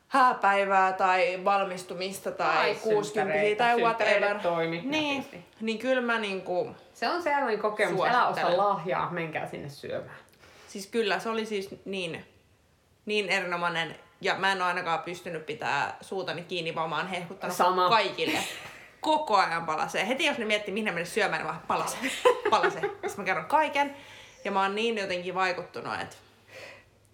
hääpäivää 0.09 0.93
tai 0.93 1.41
valmistumista 1.45 2.31
tai, 2.33 2.55
Tai 2.57 2.75
60 2.75 3.05
synttäreitä. 3.05 3.65
tai 3.65 3.77
whatever, 3.83 4.39
toimi 4.39 4.83
niin, 4.85 5.27
niin 5.61 5.79
kyllä 5.79 6.03
mä 6.03 6.19
niinku, 6.19 6.77
Se 6.95 7.09
on 7.09 7.23
sellainen 7.23 7.59
kokemus. 7.59 8.07
Älä 8.09 8.27
osta 8.27 8.57
lahjaa, 8.57 9.11
menkää 9.11 9.49
sinne 9.49 9.69
syömään. 9.69 10.17
Siis 10.69 10.87
kyllä, 10.87 11.19
se 11.19 11.29
oli 11.29 11.47
siis 11.47 11.71
niin, 11.85 12.25
niin 13.07 13.29
erinomainen 13.29 13.97
Ja 14.21 14.35
mä 14.35 14.53
en 14.53 14.59
ole 14.59 14.65
ainakaan 14.69 14.99
pystynyt 14.99 15.47
pitää 15.47 15.97
suutani 16.01 16.43
kiinni, 16.43 16.75
vaan 16.75 16.91
mä 16.91 16.97
oon 16.97 17.07
hehkuttanut 17.09 17.57
Sama. 17.57 17.89
kaikille. 17.89 18.39
Koko 19.01 19.37
ajan 19.37 19.67
palasee. 19.67 20.09
Heti 20.09 20.25
jos 20.25 20.39
ne 20.39 20.45
miettii, 20.45 20.75
mihin 20.75 20.95
menisi 20.95 21.13
syömään, 21.13 21.43
niin 21.43 21.49
vaan 21.49 21.63
palasee, 21.69 22.11
palasee. 22.51 22.81
Sitten 22.81 23.11
mä 23.17 23.25
kerron 23.25 23.47
kaiken. 23.47 23.97
Ja 24.45 24.51
mä 24.51 24.63
oon 24.63 24.75
niin 24.75 24.99
jotenkin 24.99 25.35
vaikuttunut, 25.35 26.01
että 26.01 26.17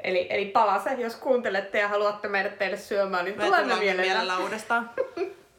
Eli, 0.03 0.27
eli 0.31 0.45
palase, 0.47 0.93
jos 0.93 1.17
kuuntelette 1.17 1.79
ja 1.79 1.89
haluatte 1.89 2.29
meidät 2.29 2.59
teille 2.59 2.77
syömään, 2.77 3.25
niin 3.25 3.37
me 3.37 3.45
tulemme 3.45 3.75
mielellä. 3.75 4.03
mielellä 4.03 4.39
uudestaan. 4.39 4.91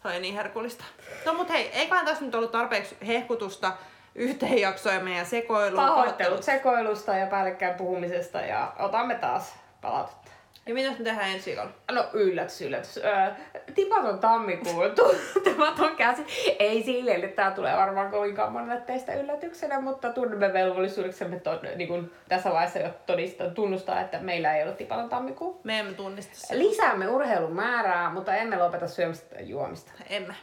Se 0.01 0.07
oli 0.07 0.19
niin 0.19 0.35
herkullista. 0.35 0.83
No 1.25 1.33
mut 1.33 1.49
hei, 1.49 1.71
eiköhän 1.73 2.05
tässä 2.05 2.25
nyt 2.25 2.35
ollut 2.35 2.51
tarpeeksi 2.51 2.97
hehkutusta 3.07 3.73
yhteen 4.15 4.61
jaksoon 4.61 4.95
ja 4.95 5.01
meidän 5.01 5.25
sekoiluun. 5.25 5.85
Pahoittelut 5.85 6.43
sekoilusta 6.43 7.15
ja 7.15 7.27
päällekkäin 7.27 7.75
puhumisesta 7.75 8.41
ja 8.41 8.73
otamme 8.79 9.15
taas 9.15 9.55
palautetta. 9.81 10.31
Ja 10.65 10.73
mitäs 10.73 10.97
me 10.97 11.03
tehdään 11.03 11.29
ensi 11.29 11.45
viikolla? 11.45 11.71
No 11.91 12.05
yllätys, 12.13 12.61
yllätys. 12.61 12.97
Öö, 12.97 13.31
tipaton 13.75 14.19
tammikuun 14.19 14.91
tuntematon 15.33 15.95
käsi. 15.95 16.25
Ei 16.59 16.83
silleen, 16.83 17.23
että 17.23 17.35
tää 17.35 17.51
tulee 17.51 17.77
varmaan 17.77 18.11
kovinkaan 18.11 18.51
monelle 18.51 18.81
teistä 18.81 19.13
yllätyksenä, 19.13 19.81
mutta 19.81 20.13
tunnemme 20.13 20.53
velvollisuudeksemme 20.53 21.39
to, 21.39 21.59
niin 21.75 21.87
kun 21.87 22.11
tässä 22.29 22.51
vaiheessa 22.51 22.79
jo 22.79 22.89
todistaa, 23.05 23.49
tunnustaa, 23.49 24.01
että 24.01 24.19
meillä 24.19 24.57
ei 24.57 24.63
ole 24.63 24.71
tipaton 24.71 25.09
tammikuu. 25.09 25.61
Me 25.63 25.79
emme 25.79 25.93
tunnista 25.93 26.35
sitä. 26.35 26.57
Lisäämme 26.57 27.07
urheilun 27.07 27.55
määrää, 27.55 28.09
mutta 28.09 28.35
emme 28.35 28.57
lopeta 28.57 28.87
syömistä 28.87 29.35
ja 29.35 29.41
juomista. 29.41 29.91
Emme. 30.09 30.35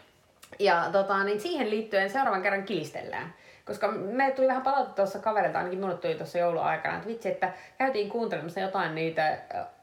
Ja 0.59 0.89
tota, 0.93 1.25
niin 1.25 1.41
siihen 1.41 1.71
liittyen 1.71 2.11
seuraavan 2.11 2.43
kerran 2.43 2.63
kilistellään. 2.63 3.35
Koska 3.65 3.89
me 3.89 4.31
tuli 4.31 4.49
vähän 4.49 4.63
palautetta 4.63 4.97
tuossa 4.97 5.19
kaverilta, 5.19 5.59
ainakin 5.59 5.79
minulle 5.79 5.99
tuli 5.99 6.15
tuossa 6.15 6.39
jouluaikana, 6.39 6.95
että 6.97 7.09
vitsi, 7.09 7.29
että 7.29 7.53
käytiin 7.79 8.09
kuuntelemassa 8.09 8.61
jotain 8.61 8.95
niitä 8.95 9.39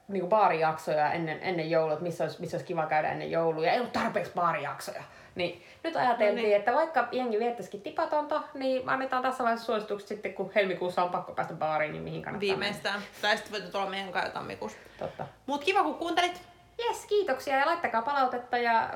niinku 0.07 0.27
baarijaksoja 0.27 1.11
ennen, 1.11 1.39
ennen 1.41 1.71
joulua, 1.71 1.93
että 1.93 2.03
missä 2.03 2.23
olisi, 2.23 2.41
missä 2.41 2.57
olisi 2.57 2.65
kiva 2.67 2.85
käydä 2.85 3.09
ennen 3.11 3.31
joulua, 3.31 3.65
ja 3.65 3.71
ei 3.71 3.79
ollut 3.79 3.93
tarpeeksi 3.93 4.31
baarijaksoja. 4.35 5.03
Niin 5.35 5.65
nyt 5.83 5.95
ajateltiin, 5.95 6.35
No 6.35 6.41
niin. 6.41 6.55
että 6.55 6.73
vaikka 6.73 7.07
jengi 7.11 7.39
viettäisikin 7.39 7.81
tipatonta, 7.81 8.41
niin 8.53 8.89
annetaan 8.89 9.23
tässä 9.23 9.43
vaiheessa 9.43 9.65
suositukset 9.65 10.07
sitten, 10.07 10.33
kun 10.33 10.51
helmikuussa 10.55 11.03
on 11.03 11.09
pakko 11.09 11.31
päästä 11.33 11.53
baariin, 11.53 11.91
niin 11.91 12.03
mihin 12.03 12.21
kannattaa 12.21 12.47
Viimeistään. 12.47 13.01
Tai 13.21 13.37
sitten 13.37 13.51
voitte 13.53 13.71
tulla 13.71 13.85
meidän 13.89 14.11
kanssa 14.11 14.33
tammikuussa. 14.33 14.77
mennä. 14.77 14.97
Totta. 14.99 15.25
Mut 15.45 15.63
kiva 15.63 15.83
kun 15.83 15.95
kuuntelit. 15.95 16.41
Jes, 16.87 17.05
kiitoksia 17.05 17.57
ja 17.57 17.65
laittakaa 17.65 18.01
palautetta 18.01 18.57
ja 18.57 18.89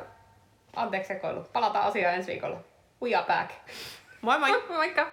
anteeksi 0.75 1.07
sekoilu. 1.07 1.43
Palataan 1.53 1.85
asiaan 1.85 2.15
ensi 2.15 2.31
viikolla. 2.31 2.59
We 3.03 3.15
are 3.15 3.25
back. 3.27 3.51
Moi 4.21 4.39
moi! 4.39 4.63
Moikka! 4.69 5.11